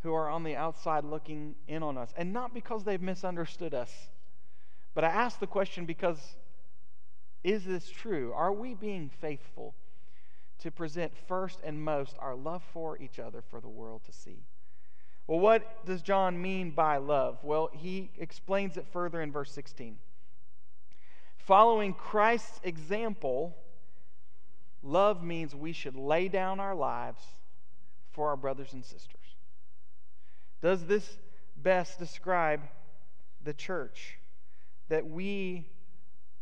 who 0.04 0.14
are 0.14 0.30
on 0.30 0.44
the 0.44 0.56
outside 0.56 1.06
looking 1.06 1.56
in 1.68 1.82
on 1.82 1.98
us. 1.98 2.14
And 2.16 2.34
not 2.34 2.54
because 2.54 2.84
they've 2.84 3.02
misunderstood 3.02 3.74
us, 3.74 4.10
but 4.94 5.04
I 5.04 5.08
ask 5.08 5.40
the 5.40 5.48
question 5.48 5.86
because 5.86 6.20
is 7.44 7.66
this 7.66 7.90
true? 7.90 8.32
Are 8.34 8.54
we 8.54 8.74
being 8.74 9.10
faithful 9.10 9.74
to 10.60 10.72
present 10.72 11.14
first 11.28 11.60
and 11.64 11.84
most 11.84 12.16
our 12.20 12.36
love 12.36 12.64
for 12.72 12.98
each 12.98 13.20
other 13.20 13.42
for 13.42 13.60
the 13.60 13.70
world 13.70 14.02
to 14.06 14.14
see? 14.14 14.44
Well, 15.28 15.40
what 15.40 15.86
does 15.86 16.02
John 16.02 16.42
mean 16.42 16.72
by 16.72 16.98
love? 16.98 17.40
Well, 17.44 17.70
he 17.74 18.12
explains 18.18 18.78
it 18.78 18.86
further 18.92 19.22
in 19.22 19.32
verse 19.32 19.52
16. 19.52 19.98
Following 21.38 21.94
Christ's 21.94 22.60
example, 22.64 23.56
love 24.82 25.24
means 25.24 25.56
we 25.56 25.72
should 25.72 25.96
lay 25.96 26.28
down 26.28 26.60
our 26.60 26.76
lives 26.76 27.24
for 28.12 28.30
our 28.30 28.38
brothers 28.38 28.74
and 28.74 28.84
sisters. 28.84 29.36
Does 30.62 30.86
this 30.86 31.18
best 31.58 32.00
describe 32.00 32.62
the 33.44 33.54
church? 33.54 34.20
That 34.90 35.10
we 35.10 35.68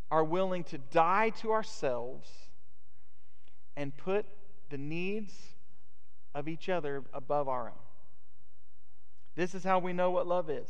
are 0.10 0.24
willing 0.24 0.64
to 0.66 0.78
die 0.78 1.30
to 1.42 1.52
ourselves 1.52 2.30
and 3.78 3.96
put 3.96 4.26
the 4.70 4.78
needs 4.78 5.34
of 6.36 6.48
each 6.48 6.70
other 6.70 7.04
above 7.14 7.48
our 7.48 7.70
own. 7.70 7.91
This 9.36 9.56
is 9.56 9.64
how 9.64 9.80
we 9.80 9.94
know 9.94 10.12
what 10.12 10.28
love 10.28 10.50
is. 10.50 10.70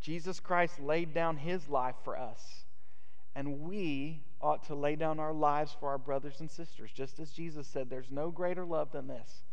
Jesus 0.00 0.40
Christ 0.40 0.80
laid 0.80 1.14
down 1.14 1.36
his 1.36 1.68
life 1.68 1.94
for 2.04 2.18
us, 2.18 2.64
and 3.34 3.60
we 3.60 4.22
ought 4.40 4.64
to 4.66 4.74
lay 4.74 4.96
down 4.96 5.20
our 5.20 5.32
lives 5.32 5.74
for 5.78 5.90
our 5.90 5.98
brothers 5.98 6.40
and 6.40 6.50
sisters, 6.50 6.90
just 6.92 7.20
as 7.20 7.30
Jesus 7.30 7.66
said, 7.66 7.88
there's 7.88 8.10
no 8.10 8.30
greater 8.30 8.64
love 8.64 8.90
than 8.92 9.06
this 9.06 9.44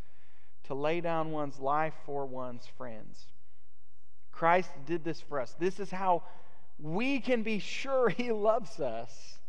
to 0.64 0.74
lay 0.76 1.02
down 1.02 1.32
one's 1.32 1.60
life 1.60 1.94
for 2.06 2.26
one's 2.26 2.68
friends. 2.78 3.26
Christ 4.32 4.70
did 4.86 5.04
this 5.04 5.20
for 5.20 5.40
us. 5.40 5.56
This 5.60 5.80
is 5.80 5.90
how 5.90 6.24
we 6.80 7.20
can 7.20 7.44
be 7.44 7.60
sure 7.60 8.10
he 8.10 8.32
loves 8.32 8.80
us, 8.80 9.40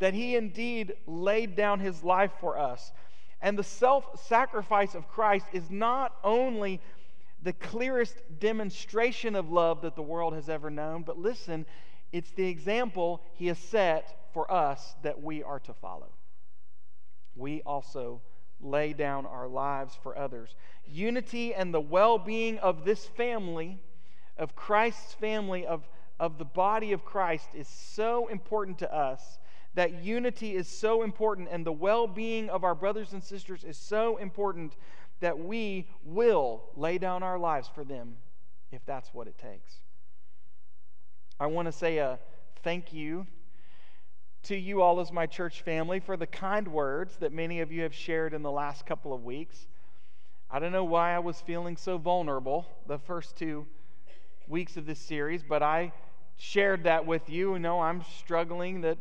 that 0.00 0.14
he 0.14 0.36
indeed 0.36 0.94
laid 1.06 1.54
down 1.54 1.80
his 1.80 2.02
life 2.02 2.32
for 2.40 2.58
us. 2.58 2.92
And 3.40 3.58
the 3.58 3.64
self 3.64 4.24
sacrifice 4.26 4.94
of 4.94 5.08
Christ 5.08 5.46
is 5.52 5.70
not 5.70 6.14
only 6.22 6.80
the 7.42 7.52
clearest 7.52 8.16
demonstration 8.38 9.34
of 9.34 9.50
love 9.50 9.82
that 9.82 9.96
the 9.96 10.02
world 10.02 10.34
has 10.34 10.48
ever 10.48 10.70
known, 10.70 11.02
but 11.02 11.18
listen, 11.18 11.66
it's 12.12 12.30
the 12.32 12.46
example 12.46 13.22
he 13.34 13.48
has 13.48 13.58
set 13.58 14.28
for 14.32 14.50
us 14.50 14.94
that 15.02 15.22
we 15.22 15.42
are 15.42 15.58
to 15.60 15.74
follow. 15.74 16.08
We 17.34 17.62
also 17.62 18.20
lay 18.60 18.92
down 18.92 19.26
our 19.26 19.48
lives 19.48 19.98
for 20.02 20.16
others. 20.16 20.54
Unity 20.86 21.54
and 21.54 21.74
the 21.74 21.80
well 21.80 22.18
being 22.18 22.58
of 22.58 22.84
this 22.84 23.06
family, 23.06 23.80
of 24.36 24.54
Christ's 24.54 25.14
family, 25.14 25.66
of, 25.66 25.88
of 26.20 26.38
the 26.38 26.44
body 26.44 26.92
of 26.92 27.04
Christ, 27.04 27.48
is 27.54 27.66
so 27.66 28.28
important 28.28 28.78
to 28.78 28.94
us. 28.94 29.38
That 29.74 30.04
unity 30.04 30.54
is 30.54 30.68
so 30.68 31.02
important, 31.02 31.48
and 31.50 31.64
the 31.64 31.72
well 31.72 32.06
being 32.06 32.50
of 32.50 32.62
our 32.62 32.74
brothers 32.74 33.14
and 33.14 33.22
sisters 33.22 33.64
is 33.64 33.78
so 33.78 34.18
important 34.18 34.76
that 35.22 35.38
we 35.38 35.88
will 36.04 36.64
lay 36.76 36.98
down 36.98 37.22
our 37.22 37.38
lives 37.38 37.70
for 37.72 37.84
them 37.84 38.16
if 38.72 38.84
that's 38.84 39.08
what 39.14 39.26
it 39.28 39.38
takes. 39.38 39.76
I 41.40 41.46
want 41.46 41.66
to 41.66 41.72
say 41.72 41.98
a 41.98 42.18
thank 42.62 42.92
you 42.92 43.26
to 44.44 44.56
you 44.56 44.82
all 44.82 45.00
as 45.00 45.12
my 45.12 45.26
church 45.26 45.62
family 45.62 46.00
for 46.00 46.16
the 46.16 46.26
kind 46.26 46.66
words 46.66 47.16
that 47.18 47.32
many 47.32 47.60
of 47.60 47.70
you 47.70 47.82
have 47.82 47.94
shared 47.94 48.34
in 48.34 48.42
the 48.42 48.50
last 48.50 48.84
couple 48.84 49.14
of 49.14 49.22
weeks. 49.24 49.68
I 50.50 50.58
don't 50.58 50.72
know 50.72 50.84
why 50.84 51.14
I 51.14 51.20
was 51.20 51.40
feeling 51.40 51.76
so 51.76 51.98
vulnerable 51.98 52.66
the 52.88 52.98
first 52.98 53.36
two 53.36 53.64
weeks 54.48 54.76
of 54.76 54.86
this 54.86 54.98
series, 54.98 55.44
but 55.44 55.62
I 55.62 55.92
shared 56.36 56.84
that 56.84 57.06
with 57.06 57.30
you. 57.30 57.52
You 57.52 57.60
know, 57.60 57.80
I'm 57.80 58.02
struggling 58.18 58.80
that 58.80 58.98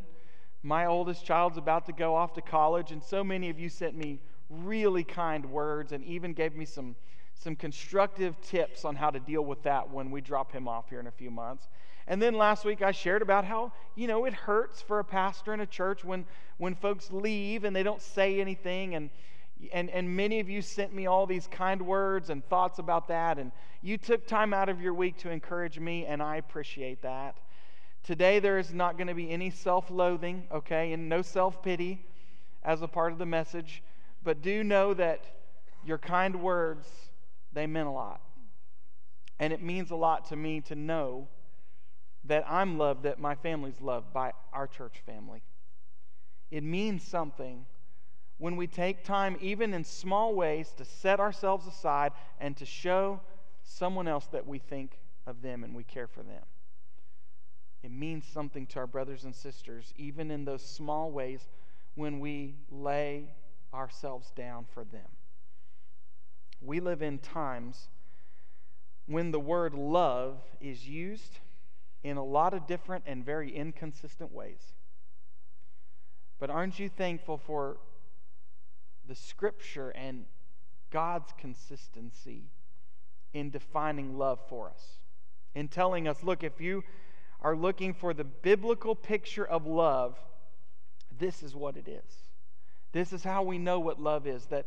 my 0.62 0.86
oldest 0.86 1.26
child's 1.26 1.58
about 1.58 1.88
to 1.88 1.94
go 1.94 2.16
off 2.16 2.34
to 2.34 2.42
college, 2.42 2.92
and 2.92 3.04
so 3.04 3.24
many 3.24 3.50
of 3.50 3.60
you 3.60 3.70
sent 3.70 3.98
me 3.98 4.20
really 4.52 5.04
kind 5.04 5.46
words 5.46 5.92
and 5.92 6.04
even 6.04 6.34
gave 6.34 6.56
me 6.56 6.66
some, 6.66 6.96
some 7.34 7.56
constructive 7.56 8.40
tips 8.42 8.86
on 8.86 8.96
how 8.96 9.10
to 9.10 9.20
deal 9.20 9.44
with 9.44 9.64
that 9.64 9.90
when 9.90 10.12
we 10.12 10.22
drop 10.22 10.52
him 10.52 10.68
off 10.68 10.90
here 10.90 11.00
in 11.00 11.08
a 11.08 11.12
few 11.12 11.32
months. 11.32 11.68
And 12.08 12.22
then 12.22 12.34
last 12.34 12.66
week 12.66 12.82
I 12.82 12.92
shared 12.92 13.22
about 13.22 13.46
how, 13.46 13.72
you 13.96 14.08
know, 14.08 14.26
it 14.26 14.34
hurts 14.34 14.82
for 14.82 15.00
a 15.00 15.04
pastor 15.04 15.54
in 15.54 15.62
a 15.62 15.66
church 15.66 16.04
when, 16.04 16.26
when 16.58 16.76
folks 16.76 17.12
leave 17.12 17.64
and 17.64 17.76
they 17.76 17.84
don't 17.84 18.02
say 18.02 18.42
anything. 18.42 18.96
And, 18.96 19.10
and, 19.72 19.90
and 19.90 20.16
many 20.16 20.40
of 20.40 20.50
you 20.50 20.62
sent 20.62 20.94
me 20.94 21.06
all 21.06 21.26
these 21.26 21.48
kind 21.48 21.82
words 21.82 22.30
and 22.30 22.44
thoughts 22.50 22.80
about 22.80 23.08
that. 23.08 23.38
And 23.38 23.52
you 23.82 23.98
took 23.98 24.28
time 24.28 24.54
out 24.54 24.70
of 24.70 24.82
your 24.82 24.94
week 24.94 25.18
to 25.20 25.30
encourage 25.30 25.80
me, 25.80 26.06
and 26.06 26.22
I 26.22 26.38
appreciate 26.38 27.02
that. 27.04 27.38
Today 28.04 28.40
there 28.40 28.58
is 28.58 28.74
not 28.74 28.98
going 28.98 29.08
to 29.08 29.14
be 29.14 29.30
any 29.30 29.52
self 29.52 29.92
loathing, 29.92 30.48
okay, 30.52 30.92
and 30.94 31.08
no 31.08 31.22
self 31.22 31.62
pity 31.62 32.04
as 32.64 32.82
a 32.82 32.88
part 32.88 33.12
of 33.12 33.20
the 33.20 33.26
message. 33.26 33.84
But 34.24 34.42
do 34.42 34.64
know 34.64 34.94
that 34.94 35.26
your 35.84 35.98
kind 35.98 36.42
words, 36.42 36.88
they 37.54 37.68
meant 37.68 37.88
a 37.88 37.92
lot. 37.92 38.22
And 39.40 39.52
it 39.52 39.62
means 39.62 39.92
a 39.92 39.96
lot 39.96 40.26
to 40.26 40.36
me 40.36 40.62
to 40.62 40.76
know 40.76 41.28
that 42.26 42.46
I'm 42.48 42.78
loved, 42.78 43.04
that 43.04 43.20
my 43.20 43.34
family's 43.34 43.82
loved 43.82 44.14
by 44.14 44.34
our 44.54 44.68
church 44.68 45.02
family. 45.06 45.42
It 46.52 46.64
means 46.64 47.04
something 47.04 47.66
when 48.38 48.56
we 48.56 48.68
take 48.68 49.04
time, 49.04 49.38
even 49.40 49.74
in 49.74 49.84
small 49.84 50.36
ways, 50.36 50.74
to 50.78 50.86
set 50.86 51.20
ourselves 51.20 51.68
aside 51.68 52.12
and 52.40 52.56
to 52.58 52.66
show 52.66 53.22
someone 53.64 54.08
else 54.08 54.28
that 54.28 54.48
we 54.48 54.60
think 54.60 55.00
of 55.26 55.42
them 55.42 55.64
and 55.64 55.76
we 55.76 55.84
care 55.84 56.08
for 56.08 56.24
them. 56.24 56.44
It 57.84 57.92
means 57.92 58.26
something 58.26 58.68
to 58.68 58.80
our 58.80 58.88
brothers 58.88 59.24
and 59.24 59.34
sisters, 59.34 59.94
even 59.98 60.30
in 60.30 60.46
those 60.46 60.64
small 60.64 61.12
ways 61.12 61.50
when 61.96 62.20
we 62.20 62.56
lay 62.70 63.34
ourselves 63.74 64.32
down 64.36 64.66
for 64.74 64.84
them. 64.84 65.08
We 66.62 66.80
live 66.80 67.02
in 67.02 67.20
times 67.20 67.90
when 69.08 69.32
the 69.32 69.40
word 69.40 69.74
love 69.74 70.38
is 70.60 70.88
used 70.88 71.40
in 72.04 72.18
a 72.18 72.24
lot 72.24 72.54
of 72.54 72.68
different 72.68 73.04
and 73.08 73.26
very 73.26 73.54
inconsistent 73.56 74.32
ways. 74.32 74.74
But 76.40 76.50
aren't 76.50 76.80
you 76.80 76.90
thankful 76.90 77.38
for 77.38 77.78
the 79.08 79.16
scripture 79.16 79.90
and 79.90 80.26
God's 80.90 81.32
consistency 81.38 82.44
in 83.34 83.50
defining 83.50 84.18
love 84.18 84.40
for 84.50 84.70
us? 84.70 84.98
In 85.54 85.68
telling 85.68 86.08
us, 86.08 86.24
look, 86.24 86.44
if 86.44 86.62
you 86.62 86.84
are 87.42 87.56
looking 87.56 87.94
for 87.94 88.14
the 88.14 88.24
biblical 88.24 88.96
picture 88.96 89.46
of 89.46 89.66
love, 89.68 90.18
this 91.18 91.44
is 91.44 91.56
what 91.56 91.76
it 91.76 91.88
is. 91.88 92.31
This 92.92 93.14
is 93.14 93.24
how 93.24 93.44
we 93.44 93.58
know 93.58 93.80
what 93.80 94.02
love 94.02 94.28
is 94.28 94.46
that 94.48 94.66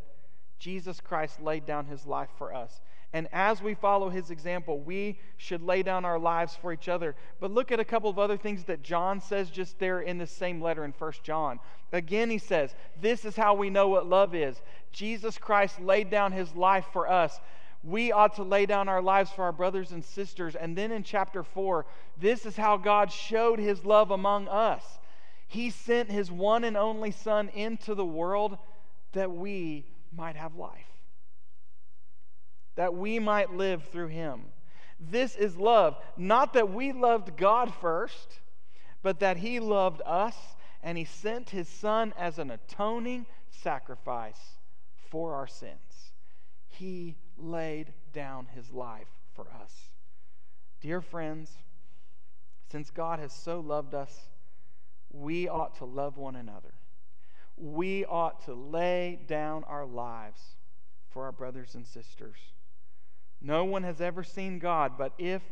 Jesus 0.58 1.00
Christ 1.00 1.40
laid 1.40 1.66
down 1.66 1.86
his 1.86 2.06
life 2.06 2.30
for 2.38 2.54
us. 2.54 2.80
And 3.12 3.28
as 3.32 3.62
we 3.62 3.74
follow 3.74 4.08
his 4.08 4.30
example, 4.30 4.80
we 4.80 5.20
should 5.36 5.62
lay 5.62 5.84
down 5.84 6.04
our 6.04 6.18
lives 6.18 6.56
for 6.60 6.72
each 6.72 6.88
other. 6.88 7.14
But 7.38 7.52
look 7.52 7.70
at 7.70 7.78
a 7.78 7.84
couple 7.84 8.10
of 8.10 8.18
other 8.18 8.36
things 8.36 8.64
that 8.64 8.82
John 8.82 9.20
says 9.20 9.50
just 9.50 9.78
there 9.78 10.00
in 10.00 10.18
the 10.18 10.26
same 10.26 10.60
letter 10.60 10.84
in 10.84 10.92
First 10.92 11.22
John. 11.22 11.60
Again, 11.92 12.28
he 12.28 12.38
says, 12.38 12.74
This 13.00 13.24
is 13.24 13.36
how 13.36 13.54
we 13.54 13.70
know 13.70 13.88
what 13.88 14.08
love 14.08 14.34
is. 14.34 14.60
Jesus 14.90 15.38
Christ 15.38 15.80
laid 15.80 16.10
down 16.10 16.32
his 16.32 16.56
life 16.56 16.86
for 16.92 17.08
us. 17.08 17.38
We 17.84 18.10
ought 18.10 18.34
to 18.36 18.42
lay 18.42 18.66
down 18.66 18.88
our 18.88 19.02
lives 19.02 19.30
for 19.30 19.44
our 19.44 19.52
brothers 19.52 19.92
and 19.92 20.04
sisters. 20.04 20.56
And 20.56 20.76
then 20.76 20.90
in 20.90 21.04
chapter 21.04 21.44
4, 21.44 21.86
this 22.18 22.46
is 22.46 22.56
how 22.56 22.78
God 22.78 23.12
showed 23.12 23.60
his 23.60 23.84
love 23.84 24.10
among 24.10 24.48
us. 24.48 24.82
He 25.54 25.70
sent 25.70 26.10
his 26.10 26.30
one 26.30 26.64
and 26.64 26.76
only 26.76 27.10
Son 27.10 27.48
into 27.48 27.94
the 27.94 28.04
world 28.04 28.58
that 29.12 29.30
we 29.30 29.86
might 30.12 30.36
have 30.36 30.56
life 30.56 30.94
that 32.76 32.94
we 32.94 33.18
might 33.18 33.52
live 33.52 33.84
through 33.84 34.08
him. 34.08 34.42
This 34.98 35.36
is 35.36 35.56
love. 35.56 35.96
Not 36.16 36.54
that 36.54 36.72
we 36.72 36.92
loved 36.92 37.36
God 37.36 37.72
first, 37.74 38.40
but 39.02 39.20
that 39.20 39.38
he 39.38 39.60
loved 39.60 40.02
us 40.04 40.36
and 40.82 40.98
he 40.98 41.04
sent 41.04 41.50
his 41.50 41.68
son 41.68 42.12
as 42.18 42.38
an 42.38 42.50
atoning 42.50 43.26
sacrifice 43.50 44.58
for 45.10 45.34
our 45.34 45.46
sins. 45.46 46.12
He 46.68 47.16
laid 47.38 47.92
down 48.12 48.46
his 48.54 48.72
life 48.72 49.08
for 49.34 49.46
us. 49.62 49.72
Dear 50.80 51.00
friends, 51.00 51.50
since 52.70 52.90
God 52.90 53.18
has 53.18 53.32
so 53.32 53.60
loved 53.60 53.94
us, 53.94 54.28
we 55.14 55.48
ought 55.48 55.76
to 55.76 55.84
love 55.84 56.16
one 56.16 56.36
another. 56.36 56.74
We 57.56 58.04
ought 58.04 58.44
to 58.46 58.54
lay 58.54 59.20
down 59.26 59.64
our 59.64 59.86
lives 59.86 60.40
for 61.10 61.24
our 61.24 61.32
brothers 61.32 61.74
and 61.74 61.86
sisters. 61.86 62.38
No 63.40 63.64
one 63.64 63.84
has 63.84 64.00
ever 64.00 64.24
seen 64.24 64.58
God, 64.58 64.98
but 64.98 65.12
if 65.18 65.42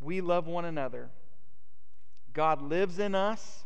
we 0.00 0.20
love 0.20 0.46
one 0.46 0.64
another, 0.64 1.10
God 2.32 2.62
lives 2.62 2.98
in 2.98 3.14
us, 3.14 3.64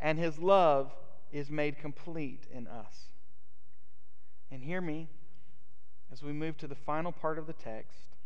and 0.00 0.18
his 0.18 0.38
love 0.38 0.92
is 1.32 1.50
made 1.50 1.78
complete 1.78 2.46
in 2.52 2.66
us. 2.66 3.08
And 4.50 4.62
hear 4.62 4.80
me 4.80 5.08
as 6.12 6.22
we 6.22 6.32
move 6.32 6.56
to 6.58 6.66
the 6.66 6.74
final 6.74 7.12
part 7.12 7.38
of 7.38 7.46
the 7.46 7.52
text. 7.52 8.16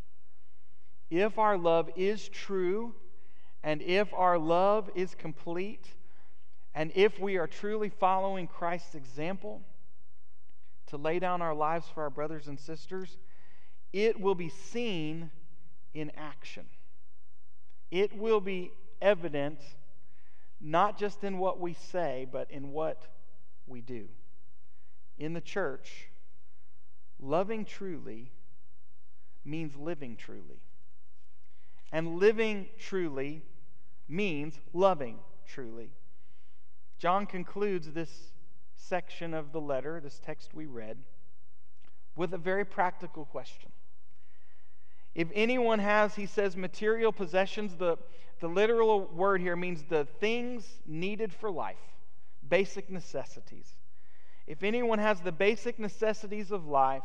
If 1.11 1.39
our 1.39 1.57
love 1.57 1.89
is 1.97 2.29
true, 2.29 2.95
and 3.63 3.81
if 3.83 4.13
our 4.13 4.39
love 4.39 4.91
is 4.95 5.15
complete, 5.15 5.95
and 6.77 6.93
if 6.95 7.19
we 7.19 7.39
are 7.39 7.47
truly 7.47 7.89
following 7.89 8.47
Christ's 8.47 8.95
example 8.95 9.63
to 10.89 10.99
lay 10.99 11.19
down 11.19 11.41
our 11.41 11.55
lives 11.55 11.87
for 11.93 12.03
our 12.03 12.11
brothers 12.11 12.49
and 12.49 12.61
sisters, 12.61 13.17
it 13.95 14.21
will 14.21 14.35
be 14.35 14.51
seen 14.51 15.31
in 15.95 16.13
action. 16.19 16.67
It 17.91 18.19
will 18.19 18.43
be 18.43 18.73
evident 19.01 19.59
not 20.61 20.99
just 20.99 21.25
in 21.25 21.39
what 21.39 21.59
we 21.59 21.73
say, 21.73 22.27
but 22.31 22.51
in 22.51 22.73
what 22.73 23.07
we 23.67 23.81
do. 23.81 24.09
In 25.19 25.33
the 25.33 25.41
church, 25.41 26.09
loving 27.19 27.65
truly 27.65 28.33
means 29.47 29.77
living 29.77 30.15
truly. 30.15 30.61
And 31.91 32.19
living 32.19 32.69
truly 32.79 33.41
means 34.09 34.59
loving 34.75 35.21
truly. 35.47 35.93
John 36.99 37.27
concludes 37.27 37.93
this 37.93 38.33
section 38.75 39.35
of 39.35 39.53
the 39.53 39.61
letter, 39.61 40.01
this 40.01 40.19
text 40.19 40.55
we 40.55 40.67
read, 40.67 40.99
with 42.15 42.33
a 42.33 42.39
very 42.39 42.65
practical 42.65 43.25
question. 43.25 43.71
If 45.15 45.29
anyone 45.35 45.79
has, 45.79 46.15
he 46.15 46.27
says, 46.27 46.57
material 46.57 47.13
possessions, 47.13 47.77
the, 47.77 47.97
the 48.41 48.49
literal 48.49 49.07
word 49.07 49.41
here 49.41 49.57
means 49.57 49.83
the 49.83 50.05
things 50.21 50.81
needed 50.87 51.33
for 51.33 51.51
life, 51.51 51.77
basic 52.47 52.91
necessities. 52.91 53.77
If 54.47 54.63
anyone 54.63 54.99
has 54.99 55.21
the 55.21 55.33
basic 55.33 55.79
necessities 55.79 56.51
of 56.51 56.67
life, 56.67 57.03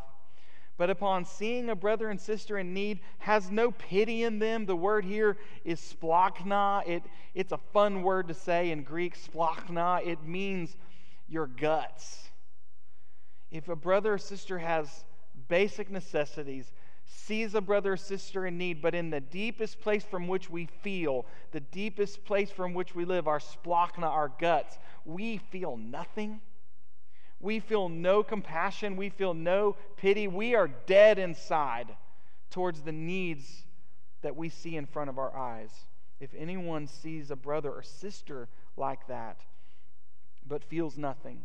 but 0.81 0.89
upon 0.89 1.25
seeing 1.25 1.69
a 1.69 1.75
brother 1.75 2.09
and 2.09 2.19
sister 2.19 2.57
in 2.57 2.73
need 2.73 3.01
has 3.19 3.51
no 3.51 3.69
pity 3.69 4.23
in 4.23 4.39
them, 4.39 4.65
the 4.65 4.75
word 4.75 5.05
here 5.05 5.37
is 5.63 5.79
splanchna. 5.79 6.81
It, 6.87 7.03
it's 7.35 7.51
a 7.51 7.59
fun 7.71 8.01
word 8.01 8.29
to 8.29 8.33
say 8.33 8.71
in 8.71 8.81
Greek, 8.81 9.15
splanchna. 9.15 10.03
It 10.03 10.23
means 10.23 10.75
your 11.29 11.45
guts. 11.45 12.29
If 13.51 13.69
a 13.69 13.75
brother 13.75 14.15
or 14.15 14.17
sister 14.17 14.57
has 14.57 15.05
basic 15.47 15.91
necessities, 15.91 16.71
sees 17.05 17.53
a 17.53 17.61
brother 17.61 17.93
or 17.93 17.97
sister 17.97 18.47
in 18.47 18.57
need, 18.57 18.81
but 18.81 18.95
in 18.95 19.11
the 19.11 19.21
deepest 19.21 19.81
place 19.81 20.03
from 20.03 20.27
which 20.27 20.49
we 20.49 20.65
feel, 20.81 21.27
the 21.51 21.59
deepest 21.59 22.25
place 22.25 22.49
from 22.49 22.73
which 22.73 22.95
we 22.95 23.05
live, 23.05 23.27
our 23.27 23.37
splanchna, 23.37 24.07
our 24.07 24.31
guts, 24.39 24.79
we 25.05 25.37
feel 25.37 25.77
nothing. 25.77 26.41
We 27.41 27.59
feel 27.59 27.89
no 27.89 28.21
compassion. 28.23 28.95
We 28.95 29.09
feel 29.09 29.33
no 29.33 29.75
pity. 29.97 30.27
We 30.27 30.53
are 30.55 30.67
dead 30.67 31.17
inside 31.17 31.95
towards 32.51 32.81
the 32.81 32.91
needs 32.91 33.63
that 34.21 34.35
we 34.35 34.49
see 34.49 34.77
in 34.77 34.85
front 34.85 35.09
of 35.09 35.17
our 35.17 35.35
eyes. 35.35 35.71
If 36.19 36.29
anyone 36.37 36.87
sees 36.87 37.31
a 37.31 37.35
brother 37.35 37.71
or 37.71 37.81
sister 37.81 38.47
like 38.77 39.07
that, 39.07 39.41
but 40.47 40.63
feels 40.63 40.97
nothing, 40.97 41.41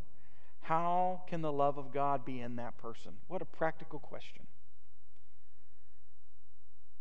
how 0.61 1.23
can 1.29 1.41
the 1.41 1.53
love 1.53 1.79
of 1.79 1.93
God 1.93 2.25
be 2.25 2.41
in 2.41 2.57
that 2.57 2.77
person? 2.77 3.13
What 3.29 3.41
a 3.41 3.47
practical 3.47 3.99
question. 3.99 4.47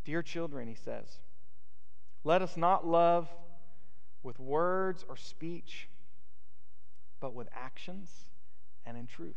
Dear 0.06 0.22
children, 0.22 0.68
he 0.68 0.76
says, 0.76 1.20
let 2.24 2.42
us 2.42 2.56
not 2.56 2.88
love 2.88 3.28
with 4.24 4.40
words 4.40 5.04
or 5.10 5.18
speech, 5.18 5.90
but 7.20 7.34
with 7.34 7.50
actions 7.54 8.10
and 8.86 8.98
in 8.98 9.08
truth. 9.08 9.36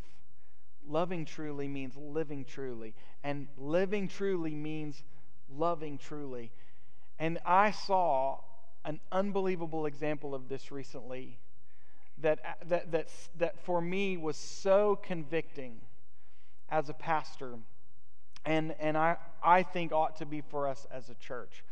Loving 0.87 1.25
truly 1.25 1.69
means 1.69 1.97
living 1.97 2.45
truly, 2.45 2.95
and 3.23 3.49
living 3.57 4.09
truly 4.09 4.55
means 4.55 5.03
loving 5.51 5.99
truly. 5.99 6.51
And 7.19 7.39
I 7.45 7.73
saw 7.73 8.39
an 8.85 9.01
unbelievable 9.13 9.87
example 9.87 10.35
of 10.35 10.49
this 10.49 10.71
recently 10.71 11.39
that, 12.19 12.39
uh, 12.45 12.53
that, 12.67 12.93
that, 12.93 13.09
that 13.39 13.61
for 13.65 13.81
me 13.81 14.17
was 14.17 14.37
so 14.37 14.99
convicting 15.03 15.81
as 16.71 16.89
a 16.89 16.95
pastor 16.95 17.59
and, 18.49 18.75
and 18.81 18.97
I, 18.97 19.17
I 19.43 19.63
think 19.63 19.93
ought 19.93 20.17
to 20.17 20.27
be 20.27 20.41
for 20.41 20.69
us 20.69 20.87
as 20.91 21.11
a 21.11 21.15
church. 21.15 21.63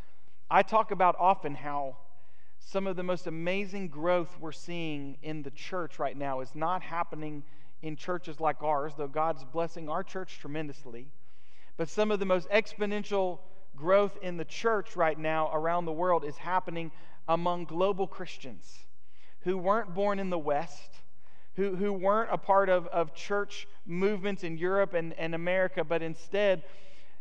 I 0.50 0.62
talk 0.62 0.90
about 0.90 1.16
often 1.18 1.54
how 1.54 1.96
some 2.58 2.86
of 2.86 2.96
the 2.96 3.02
most 3.02 3.26
amazing 3.26 3.88
growth 3.88 4.36
we're 4.40 4.52
seeing 4.52 5.16
in 5.22 5.42
the 5.42 5.50
church 5.50 5.98
right 5.98 6.16
now 6.16 6.40
is 6.40 6.54
not 6.54 6.82
happening 6.82 7.44
in 7.86 7.96
churches 7.96 8.40
like 8.40 8.62
ours, 8.62 8.92
though 8.96 9.06
God's 9.06 9.44
blessing 9.44 9.88
our 9.88 10.02
church 10.02 10.38
tremendously. 10.40 11.06
But 11.76 11.88
some 11.88 12.10
of 12.10 12.18
the 12.18 12.26
most 12.26 12.48
exponential 12.50 13.38
growth 13.76 14.18
in 14.22 14.36
the 14.36 14.44
church 14.44 14.96
right 14.96 15.18
now 15.18 15.50
around 15.52 15.84
the 15.84 15.92
world 15.92 16.24
is 16.24 16.36
happening 16.36 16.90
among 17.28 17.66
global 17.66 18.06
Christians 18.06 18.78
who 19.40 19.56
weren't 19.56 19.94
born 19.94 20.18
in 20.18 20.30
the 20.30 20.38
West, 20.38 20.90
who, 21.54 21.76
who 21.76 21.92
weren't 21.92 22.32
a 22.32 22.38
part 22.38 22.68
of, 22.68 22.88
of 22.88 23.14
church 23.14 23.68
movements 23.86 24.42
in 24.42 24.58
Europe 24.58 24.94
and, 24.94 25.12
and 25.14 25.34
America, 25.34 25.84
but 25.84 26.02
instead, 26.02 26.64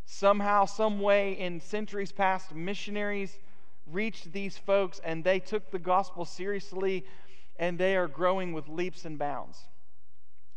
somehow, 0.05 0.65
some 0.65 0.99
way 0.99 1.33
in 1.33 1.59
centuries 1.59 2.11
past, 2.11 2.55
missionaries 2.55 3.37
reached 3.85 4.31
these 4.33 4.57
folks 4.57 4.99
and 5.03 5.23
they 5.23 5.39
took 5.39 5.69
the 5.69 5.77
gospel 5.77 6.25
seriously 6.25 7.05
and 7.57 7.77
they 7.77 7.95
are 7.95 8.07
growing 8.07 8.51
with 8.51 8.67
leaps 8.67 9.05
and 9.05 9.19
bounds. 9.19 9.59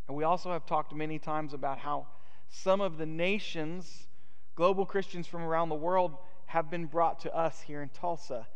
And 0.09 0.17
we 0.17 0.25
also 0.25 0.51
have 0.53 0.65
talked 0.65 0.95
many 0.95 1.19
times 1.19 1.53
about 1.53 1.79
how 1.79 2.07
some 2.49 2.81
of 2.81 2.97
the 2.97 3.07
nations, 3.07 4.09
global 4.57 4.87
Christians 4.87 5.27
from 5.27 5.43
around 5.43 5.69
the 5.69 5.75
world, 5.75 6.17
have 6.47 6.71
been 6.71 6.87
brought 6.87 7.21
to 7.21 7.37
us 7.37 7.61
here 7.61 7.83
in 7.83 7.91
Tulsa. 7.91 8.47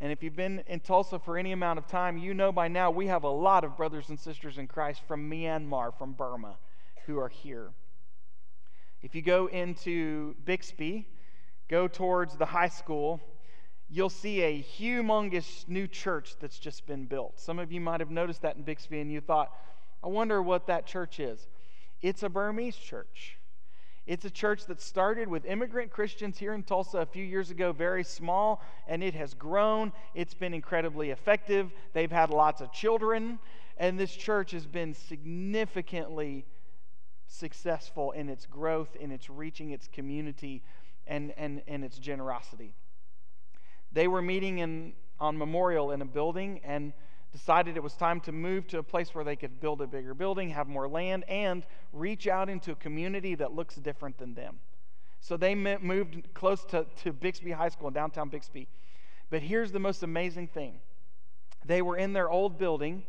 And 0.00 0.10
if 0.10 0.22
you've 0.22 0.36
been 0.36 0.62
in 0.66 0.80
Tulsa 0.80 1.18
for 1.18 1.36
any 1.36 1.52
amount 1.52 1.78
of 1.78 1.86
time, 1.86 2.16
you 2.16 2.32
know 2.32 2.50
by 2.50 2.68
now 2.68 2.90
we 2.90 3.06
have 3.06 3.24
a 3.24 3.30
lot 3.30 3.62
of 3.62 3.76
brothers 3.76 4.08
and 4.08 4.18
sisters 4.18 4.56
in 4.56 4.66
Christ 4.66 5.02
from 5.06 5.30
Myanmar, 5.30 5.96
from 5.96 6.12
Burma, 6.12 6.56
who 7.04 7.18
are 7.18 7.28
here. 7.28 7.70
If 9.02 9.14
you 9.14 9.22
go 9.22 9.46
into 9.46 10.34
Bixby, 10.44 11.06
go 11.68 11.88
towards 11.88 12.36
the 12.36 12.46
high 12.46 12.68
school, 12.68 13.20
you'll 13.88 14.10
see 14.10 14.40
a 14.40 14.62
humongous 14.62 15.68
new 15.68 15.86
church 15.86 16.36
that's 16.40 16.58
just 16.58 16.86
been 16.86 17.04
built. 17.04 17.38
Some 17.38 17.58
of 17.58 17.70
you 17.70 17.80
might 17.80 18.00
have 18.00 18.10
noticed 18.10 18.42
that 18.42 18.56
in 18.56 18.62
Bixby 18.62 19.00
and 19.00 19.12
you 19.12 19.20
thought, 19.20 19.52
I 20.06 20.08
wonder 20.08 20.40
what 20.40 20.68
that 20.68 20.86
church 20.86 21.18
is. 21.18 21.48
It's 22.00 22.22
a 22.22 22.28
Burmese 22.28 22.76
church. 22.76 23.38
It's 24.06 24.24
a 24.24 24.30
church 24.30 24.66
that 24.66 24.80
started 24.80 25.26
with 25.26 25.44
immigrant 25.44 25.90
Christians 25.90 26.38
here 26.38 26.54
in 26.54 26.62
Tulsa 26.62 26.98
a 26.98 27.06
few 27.06 27.24
years 27.24 27.50
ago, 27.50 27.72
very 27.72 28.04
small, 28.04 28.62
and 28.86 29.02
it 29.02 29.14
has 29.14 29.34
grown. 29.34 29.92
It's 30.14 30.32
been 30.32 30.54
incredibly 30.54 31.10
effective. 31.10 31.72
They've 31.92 32.12
had 32.12 32.30
lots 32.30 32.60
of 32.60 32.72
children, 32.72 33.40
and 33.78 33.98
this 33.98 34.14
church 34.14 34.52
has 34.52 34.64
been 34.64 34.94
significantly 34.94 36.46
successful 37.26 38.12
in 38.12 38.28
its 38.28 38.46
growth, 38.46 38.94
in 38.94 39.10
its 39.10 39.28
reaching 39.28 39.72
its 39.72 39.88
community, 39.88 40.62
and, 41.08 41.34
and, 41.36 41.62
and 41.66 41.82
its 41.82 41.98
generosity. 41.98 42.76
They 43.90 44.06
were 44.06 44.22
meeting 44.22 44.60
in, 44.60 44.92
on 45.18 45.36
Memorial 45.36 45.90
in 45.90 46.00
a 46.00 46.06
building, 46.06 46.60
and 46.62 46.92
decided 47.36 47.76
it 47.76 47.82
was 47.82 47.92
time 47.92 48.18
to 48.18 48.32
move 48.32 48.66
to 48.66 48.78
a 48.78 48.82
place 48.82 49.14
where 49.14 49.22
they 49.22 49.36
could 49.36 49.60
build 49.60 49.82
a 49.82 49.86
bigger 49.86 50.14
building, 50.14 50.48
have 50.48 50.68
more 50.68 50.88
land, 50.88 51.22
and 51.28 51.66
reach 51.92 52.26
out 52.26 52.48
into 52.48 52.72
a 52.72 52.74
community 52.74 53.34
that 53.34 53.54
looks 53.54 53.74
different 53.76 54.16
than 54.16 54.32
them. 54.32 54.56
So 55.20 55.36
they 55.36 55.54
moved 55.54 56.32
close 56.32 56.64
to, 56.66 56.86
to 57.02 57.12
Bixby 57.12 57.50
High 57.50 57.68
School 57.68 57.88
in 57.88 57.94
downtown 57.94 58.30
Bixby. 58.30 58.68
But 59.28 59.42
here's 59.42 59.70
the 59.70 59.78
most 59.78 60.02
amazing 60.02 60.48
thing 60.48 60.80
they 61.66 61.82
were 61.82 61.98
in 61.98 62.14
their 62.14 62.30
old 62.30 62.58
building 62.58 63.02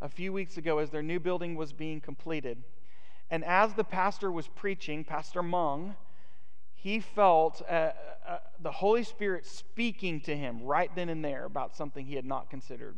a 0.00 0.08
few 0.08 0.32
weeks 0.32 0.58
ago 0.58 0.78
as 0.78 0.90
their 0.90 1.02
new 1.02 1.18
building 1.18 1.56
was 1.56 1.72
being 1.72 2.00
completed. 2.00 2.62
And 3.30 3.44
as 3.44 3.74
the 3.74 3.84
pastor 3.84 4.30
was 4.30 4.46
preaching, 4.46 5.02
Pastor 5.02 5.42
Mung, 5.42 5.96
he 6.74 7.00
felt 7.00 7.62
uh, 7.68 7.90
uh, 8.28 8.38
the 8.60 8.70
Holy 8.70 9.02
Spirit 9.02 9.44
speaking 9.44 10.20
to 10.20 10.36
him 10.36 10.62
right 10.62 10.94
then 10.94 11.08
and 11.08 11.24
there 11.24 11.46
about 11.46 11.74
something 11.74 12.06
he 12.06 12.14
had 12.14 12.26
not 12.26 12.48
considered. 12.48 12.96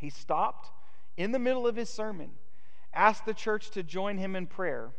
He 0.00 0.10
stopped 0.10 0.70
in 1.16 1.32
the 1.32 1.38
middle 1.38 1.66
of 1.66 1.76
his 1.76 1.90
sermon, 1.90 2.30
asked 2.94 3.26
the 3.26 3.34
church 3.34 3.70
to 3.70 3.82
join 3.82 4.18
him 4.18 4.36
in 4.36 4.46
prayer. 4.46 4.90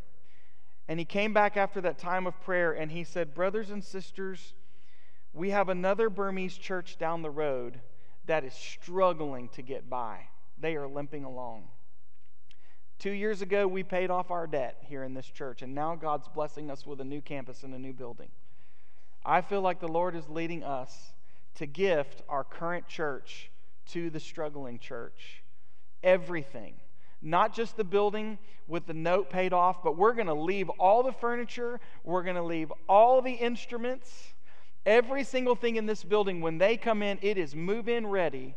And 0.88 1.00
he 1.00 1.06
came 1.06 1.34
back 1.34 1.56
after 1.56 1.82
that 1.82 1.98
time 1.98 2.28
of 2.28 2.40
prayer 2.42 2.72
and 2.74 2.92
he 2.92 3.04
said, 3.04 3.34
Brothers 3.34 3.70
and 3.70 3.84
sisters, 3.84 4.54
we 5.34 5.52
have 5.52 5.70
another 5.70 6.10
Burmese 6.10 6.58
church 6.58 6.98
down 6.98 7.22
the 7.22 7.30
road 7.30 7.80
that 8.26 8.44
is 8.44 8.54
struggling 8.54 9.50
to 9.50 9.62
get 9.62 9.90
by. 9.90 10.28
They 10.60 10.76
are 10.76 10.88
limping 10.88 11.24
along. 11.24 11.68
Two 12.98 13.12
years 13.12 13.42
ago, 13.42 13.66
we 13.66 13.84
paid 13.84 14.10
off 14.10 14.30
our 14.30 14.46
debt 14.46 14.78
here 14.82 15.04
in 15.04 15.14
this 15.14 15.28
church, 15.28 15.62
and 15.62 15.74
now 15.74 15.96
God's 15.96 16.28
blessing 16.28 16.70
us 16.70 16.86
with 16.86 17.00
a 17.00 17.06
new 17.06 17.22
campus 17.22 17.64
and 17.64 17.74
a 17.74 17.80
new 17.80 17.94
building. 17.94 18.28
I 19.26 19.42
feel 19.42 19.62
like 19.62 19.80
the 19.80 19.88
Lord 19.88 20.16
is 20.16 20.28
leading 20.28 20.64
us 20.64 21.14
to 21.56 21.66
gift 21.66 22.24
our 22.28 22.44
current 22.44 22.88
church 22.88 23.52
to 23.90 24.10
the 24.10 24.20
struggling 24.20 24.80
church. 24.80 25.44
Everything. 26.04 26.76
Not 27.22 27.54
just 27.54 27.76
the 27.76 27.84
building 27.84 28.38
with 28.68 28.86
the 28.86 28.94
note 28.94 29.30
paid 29.30 29.52
off, 29.52 29.84
but 29.84 29.98
we're 29.98 30.14
going 30.14 30.28
to 30.28 30.34
leave 30.34 30.70
all 30.70 31.04
the 31.04 31.12
furniture, 31.12 31.80
we're 32.04 32.24
going 32.24 32.36
to 32.36 32.44
leave 32.44 32.72
all 32.88 33.22
the 33.22 33.34
instruments, 33.34 34.34
every 34.86 35.24
single 35.24 35.56
thing 35.56 35.76
in 35.76 35.86
this 35.86 36.04
building. 36.04 36.40
When 36.40 36.58
they 36.58 36.78
come 36.78 37.02
in, 37.02 37.20
it 37.22 37.38
is 37.38 37.56
move 37.56 37.90
in 37.90 38.08
ready. 38.08 38.56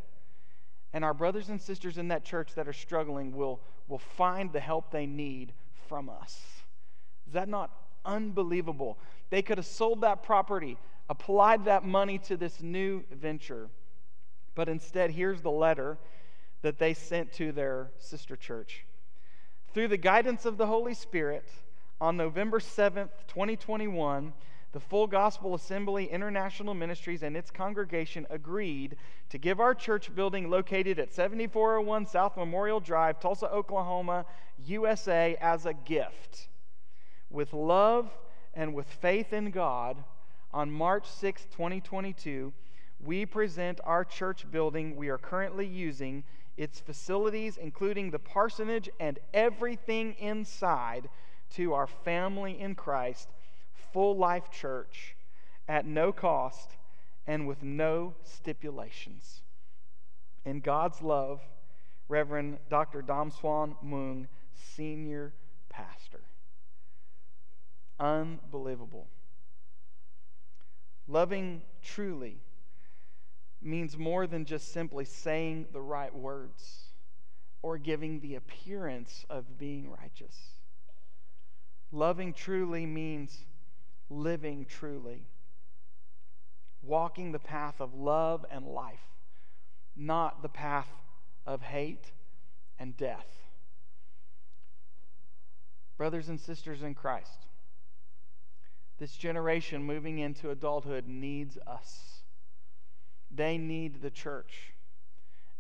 And 0.92 1.04
our 1.04 1.14
brothers 1.14 1.48
and 1.48 1.60
sisters 1.60 1.98
in 1.98 2.08
that 2.08 2.24
church 2.24 2.54
that 2.54 2.68
are 2.68 2.72
struggling 2.72 3.34
will, 3.34 3.60
will 3.88 3.98
find 3.98 4.52
the 4.52 4.60
help 4.60 4.90
they 4.90 5.06
need 5.06 5.52
from 5.88 6.08
us. 6.08 6.40
Is 7.26 7.32
that 7.32 7.48
not 7.48 7.70
unbelievable? 8.04 8.98
They 9.30 9.42
could 9.42 9.56
have 9.58 9.66
sold 9.66 10.02
that 10.02 10.22
property, 10.22 10.76
applied 11.08 11.64
that 11.64 11.84
money 11.84 12.18
to 12.18 12.36
this 12.36 12.62
new 12.62 13.04
venture. 13.10 13.70
But 14.54 14.68
instead, 14.68 15.12
here's 15.12 15.40
the 15.40 15.50
letter 15.50 15.98
that 16.62 16.78
they 16.78 16.94
sent 16.94 17.32
to 17.34 17.52
their 17.52 17.90
sister 17.98 18.36
church. 18.36 18.84
Through 19.72 19.88
the 19.88 19.96
guidance 19.96 20.44
of 20.44 20.58
the 20.58 20.66
Holy 20.66 20.94
Spirit, 20.94 21.48
on 22.00 22.16
November 22.16 22.58
7th, 22.58 23.10
2021, 23.28 24.32
the 24.72 24.80
Full 24.80 25.06
Gospel 25.06 25.54
Assembly 25.54 26.06
International 26.06 26.74
Ministries 26.74 27.22
and 27.22 27.36
its 27.36 27.50
congregation 27.50 28.26
agreed 28.30 28.96
to 29.28 29.38
give 29.38 29.60
our 29.60 29.74
church 29.74 30.14
building 30.14 30.50
located 30.50 30.98
at 30.98 31.12
7401 31.12 32.06
South 32.06 32.36
Memorial 32.36 32.80
Drive, 32.80 33.20
Tulsa, 33.20 33.50
Oklahoma, 33.50 34.24
USA, 34.64 35.36
as 35.40 35.66
a 35.66 35.74
gift. 35.74 36.48
with 37.30 37.52
love 37.54 38.10
and 38.54 38.74
with 38.74 38.86
faith 38.86 39.32
in 39.32 39.50
God, 39.50 39.96
on 40.52 40.70
March 40.70 41.06
6, 41.06 41.44
2022, 41.50 42.52
we 43.02 43.26
present 43.26 43.80
our 43.84 44.04
church 44.04 44.50
building 44.50 44.96
we 44.96 45.08
are 45.08 45.18
currently 45.18 45.66
using, 45.66 46.22
its 46.56 46.80
facilities, 46.80 47.56
including 47.56 48.10
the 48.10 48.18
parsonage 48.18 48.88
and 49.00 49.18
everything 49.34 50.14
inside, 50.18 51.08
to 51.54 51.74
our 51.74 51.86
family 51.86 52.58
in 52.58 52.74
Christ, 52.74 53.28
Full 53.92 54.16
Life 54.16 54.50
Church, 54.50 55.16
at 55.68 55.84
no 55.84 56.12
cost 56.12 56.76
and 57.26 57.46
with 57.46 57.62
no 57.62 58.14
stipulations. 58.22 59.42
In 60.44 60.60
God's 60.60 61.02
love, 61.02 61.40
Reverend 62.08 62.58
Dr. 62.70 63.02
Damswan 63.02 63.76
Mung, 63.82 64.28
Senior 64.54 65.32
Pastor. 65.68 66.20
Unbelievable. 68.00 69.06
Loving 71.06 71.62
truly 71.82 72.38
means 73.64 73.96
more 73.96 74.26
than 74.26 74.44
just 74.44 74.72
simply 74.72 75.04
saying 75.04 75.66
the 75.72 75.80
right 75.80 76.14
words 76.14 76.86
or 77.62 77.78
giving 77.78 78.20
the 78.20 78.34
appearance 78.34 79.24
of 79.30 79.58
being 79.58 79.90
righteous. 79.90 80.36
Loving 81.92 82.32
truly 82.32 82.86
means 82.86 83.44
living 84.10 84.64
truly, 84.64 85.26
walking 86.82 87.32
the 87.32 87.38
path 87.38 87.80
of 87.80 87.94
love 87.94 88.44
and 88.50 88.66
life, 88.66 89.06
not 89.96 90.42
the 90.42 90.48
path 90.48 90.88
of 91.46 91.62
hate 91.62 92.12
and 92.78 92.96
death. 92.96 93.28
Brothers 95.96 96.28
and 96.28 96.40
sisters 96.40 96.82
in 96.82 96.94
Christ, 96.94 97.46
this 98.98 99.16
generation 99.16 99.84
moving 99.84 100.18
into 100.18 100.50
adulthood 100.50 101.06
needs 101.06 101.58
us. 101.66 102.21
They 103.34 103.58
need 103.58 104.02
the 104.02 104.10
church. 104.10 104.72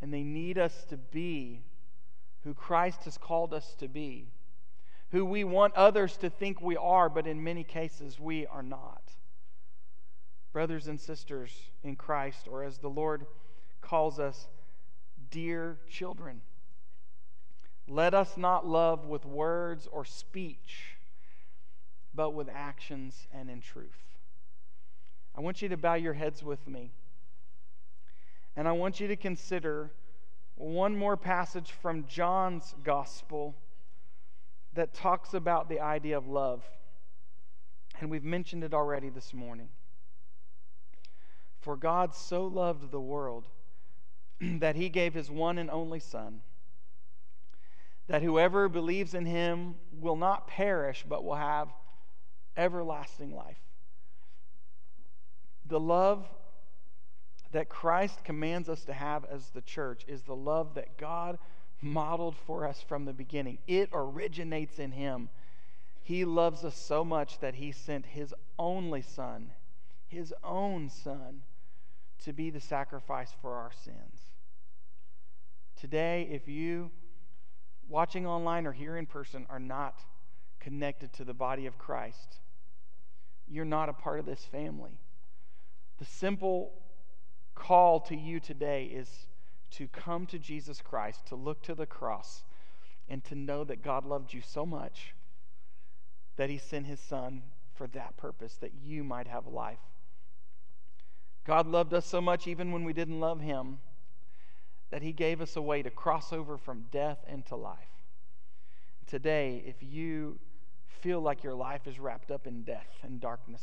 And 0.00 0.12
they 0.12 0.22
need 0.22 0.58
us 0.58 0.84
to 0.90 0.96
be 0.96 1.62
who 2.44 2.54
Christ 2.54 3.04
has 3.04 3.16
called 3.16 3.54
us 3.54 3.74
to 3.78 3.88
be, 3.88 4.26
who 5.10 5.24
we 5.24 5.44
want 5.44 5.74
others 5.74 6.16
to 6.18 6.30
think 6.30 6.60
we 6.60 6.76
are, 6.76 7.08
but 7.08 7.26
in 7.26 7.44
many 7.44 7.62
cases 7.62 8.18
we 8.18 8.46
are 8.46 8.62
not. 8.62 9.12
Brothers 10.52 10.88
and 10.88 11.00
sisters 11.00 11.52
in 11.84 11.94
Christ, 11.94 12.48
or 12.50 12.64
as 12.64 12.78
the 12.78 12.88
Lord 12.88 13.26
calls 13.80 14.18
us, 14.18 14.48
dear 15.30 15.78
children. 15.88 16.40
Let 17.88 18.12
us 18.12 18.36
not 18.36 18.66
love 18.66 19.06
with 19.06 19.24
words 19.24 19.88
or 19.90 20.04
speech 20.04 20.96
but 22.14 22.30
with 22.30 22.48
actions 22.52 23.26
and 23.32 23.48
in 23.50 23.60
truth. 23.60 24.16
I 25.36 25.40
want 25.40 25.62
you 25.62 25.68
to 25.70 25.76
bow 25.76 25.94
your 25.94 26.12
heads 26.12 26.42
with 26.42 26.66
me. 26.68 26.90
And 28.56 28.68
I 28.68 28.72
want 28.72 29.00
you 29.00 29.08
to 29.08 29.16
consider 29.16 29.90
one 30.56 30.96
more 30.96 31.16
passage 31.16 31.72
from 31.72 32.06
John's 32.06 32.74
gospel 32.84 33.54
that 34.74 34.94
talks 34.94 35.34
about 35.34 35.68
the 35.68 35.80
idea 35.80 36.16
of 36.16 36.26
love. 36.26 36.62
And 38.00 38.10
we've 38.10 38.24
mentioned 38.24 38.64
it 38.64 38.74
already 38.74 39.08
this 39.08 39.32
morning. 39.32 39.68
For 41.60 41.76
God 41.76 42.14
so 42.14 42.46
loved 42.46 42.90
the 42.90 43.00
world 43.00 43.46
that 44.40 44.76
he 44.76 44.88
gave 44.88 45.14
his 45.14 45.30
one 45.30 45.58
and 45.58 45.70
only 45.70 46.00
Son, 46.00 46.40
that 48.08 48.22
whoever 48.22 48.68
believes 48.68 49.14
in 49.14 49.26
him 49.26 49.76
will 50.00 50.16
not 50.16 50.48
perish 50.48 51.04
but 51.08 51.24
will 51.24 51.36
have 51.36 51.68
everlasting 52.56 53.34
life. 53.34 53.60
The 55.66 55.80
love 55.80 56.28
that 57.52 57.68
Christ 57.68 58.24
commands 58.24 58.68
us 58.68 58.84
to 58.84 58.92
have 58.92 59.24
as 59.26 59.50
the 59.50 59.60
church 59.62 60.04
is 60.08 60.22
the 60.22 60.36
love 60.36 60.74
that 60.74 60.96
God 60.98 61.38
modeled 61.80 62.36
for 62.36 62.66
us 62.66 62.82
from 62.86 63.04
the 63.04 63.12
beginning. 63.12 63.58
It 63.66 63.90
originates 63.92 64.78
in 64.78 64.92
Him. 64.92 65.28
He 66.02 66.24
loves 66.24 66.64
us 66.64 66.76
so 66.76 67.04
much 67.04 67.38
that 67.40 67.54
He 67.54 67.72
sent 67.72 68.06
His 68.06 68.34
only 68.58 69.02
Son, 69.02 69.50
His 70.08 70.32
own 70.42 70.88
Son, 70.88 71.42
to 72.24 72.32
be 72.32 72.50
the 72.50 72.60
sacrifice 72.60 73.32
for 73.40 73.54
our 73.54 73.72
sins. 73.84 74.20
Today, 75.80 76.28
if 76.30 76.48
you 76.48 76.90
watching 77.88 78.26
online 78.26 78.66
or 78.66 78.72
here 78.72 78.96
in 78.96 79.06
person 79.06 79.46
are 79.50 79.58
not 79.58 80.00
connected 80.60 81.12
to 81.14 81.24
the 81.24 81.34
body 81.34 81.66
of 81.66 81.76
Christ, 81.76 82.38
you're 83.48 83.64
not 83.64 83.88
a 83.88 83.92
part 83.92 84.20
of 84.20 84.26
this 84.26 84.44
family. 84.44 84.98
The 85.98 86.04
simple 86.04 86.72
call 87.54 88.00
to 88.00 88.16
you 88.16 88.40
today 88.40 88.84
is 88.84 89.26
to 89.72 89.88
come 89.88 90.26
to 90.26 90.38
Jesus 90.38 90.80
Christ, 90.80 91.26
to 91.26 91.34
look 91.34 91.62
to 91.62 91.74
the 91.74 91.86
cross, 91.86 92.44
and 93.08 93.24
to 93.24 93.34
know 93.34 93.64
that 93.64 93.82
God 93.82 94.04
loved 94.04 94.32
you 94.32 94.40
so 94.40 94.64
much 94.64 95.14
that 96.36 96.50
he 96.50 96.58
sent 96.58 96.86
his 96.86 97.00
son 97.00 97.42
for 97.74 97.86
that 97.88 98.16
purpose, 98.16 98.56
that 98.56 98.72
you 98.82 99.02
might 99.02 99.26
have 99.26 99.46
life. 99.46 99.78
God 101.44 101.66
loved 101.66 101.92
us 101.94 102.06
so 102.06 102.20
much 102.20 102.46
even 102.46 102.72
when 102.72 102.84
we 102.84 102.92
didn't 102.92 103.20
love 103.20 103.40
him 103.40 103.78
that 104.90 105.02
he 105.02 105.12
gave 105.12 105.40
us 105.40 105.56
a 105.56 105.62
way 105.62 105.82
to 105.82 105.90
cross 105.90 106.32
over 106.32 106.58
from 106.58 106.84
death 106.92 107.18
into 107.26 107.56
life. 107.56 107.78
Today, 109.06 109.62
if 109.66 109.76
you 109.82 110.38
feel 111.00 111.20
like 111.20 111.42
your 111.42 111.54
life 111.54 111.86
is 111.86 111.98
wrapped 111.98 112.30
up 112.30 112.46
in 112.46 112.62
death 112.62 112.88
and 113.02 113.20
darkness, 113.20 113.62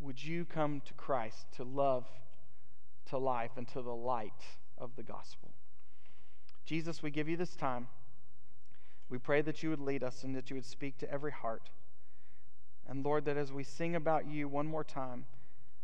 would 0.00 0.22
you 0.22 0.44
come 0.44 0.80
to 0.86 0.94
Christ 0.94 1.46
to 1.56 1.64
love, 1.64 2.06
to 3.06 3.18
life, 3.18 3.52
and 3.56 3.68
to 3.68 3.82
the 3.82 3.94
light 3.94 4.32
of 4.78 4.94
the 4.96 5.02
gospel? 5.02 5.50
Jesus, 6.64 7.02
we 7.02 7.10
give 7.10 7.28
you 7.28 7.36
this 7.36 7.56
time. 7.56 7.88
We 9.08 9.18
pray 9.18 9.42
that 9.42 9.62
you 9.62 9.70
would 9.70 9.80
lead 9.80 10.02
us 10.02 10.24
and 10.24 10.34
that 10.36 10.48
you 10.48 10.56
would 10.56 10.64
speak 10.64 10.96
to 10.98 11.10
every 11.10 11.32
heart. 11.32 11.70
And 12.88 13.04
Lord, 13.04 13.24
that 13.26 13.36
as 13.36 13.52
we 13.52 13.64
sing 13.64 13.94
about 13.94 14.26
you 14.26 14.48
one 14.48 14.66
more 14.66 14.84
time, 14.84 15.26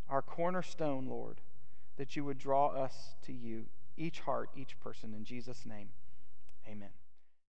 our 0.08 0.22
cornerstone, 0.22 1.06
Lord, 1.06 1.40
that 1.96 2.16
you 2.16 2.24
would 2.24 2.38
draw 2.38 2.68
us 2.68 3.16
to 3.26 3.32
you, 3.32 3.66
each 3.96 4.20
heart, 4.20 4.50
each 4.56 4.78
person. 4.80 5.12
In 5.14 5.24
Jesus' 5.24 5.66
name, 5.66 5.88
amen. 6.66 6.90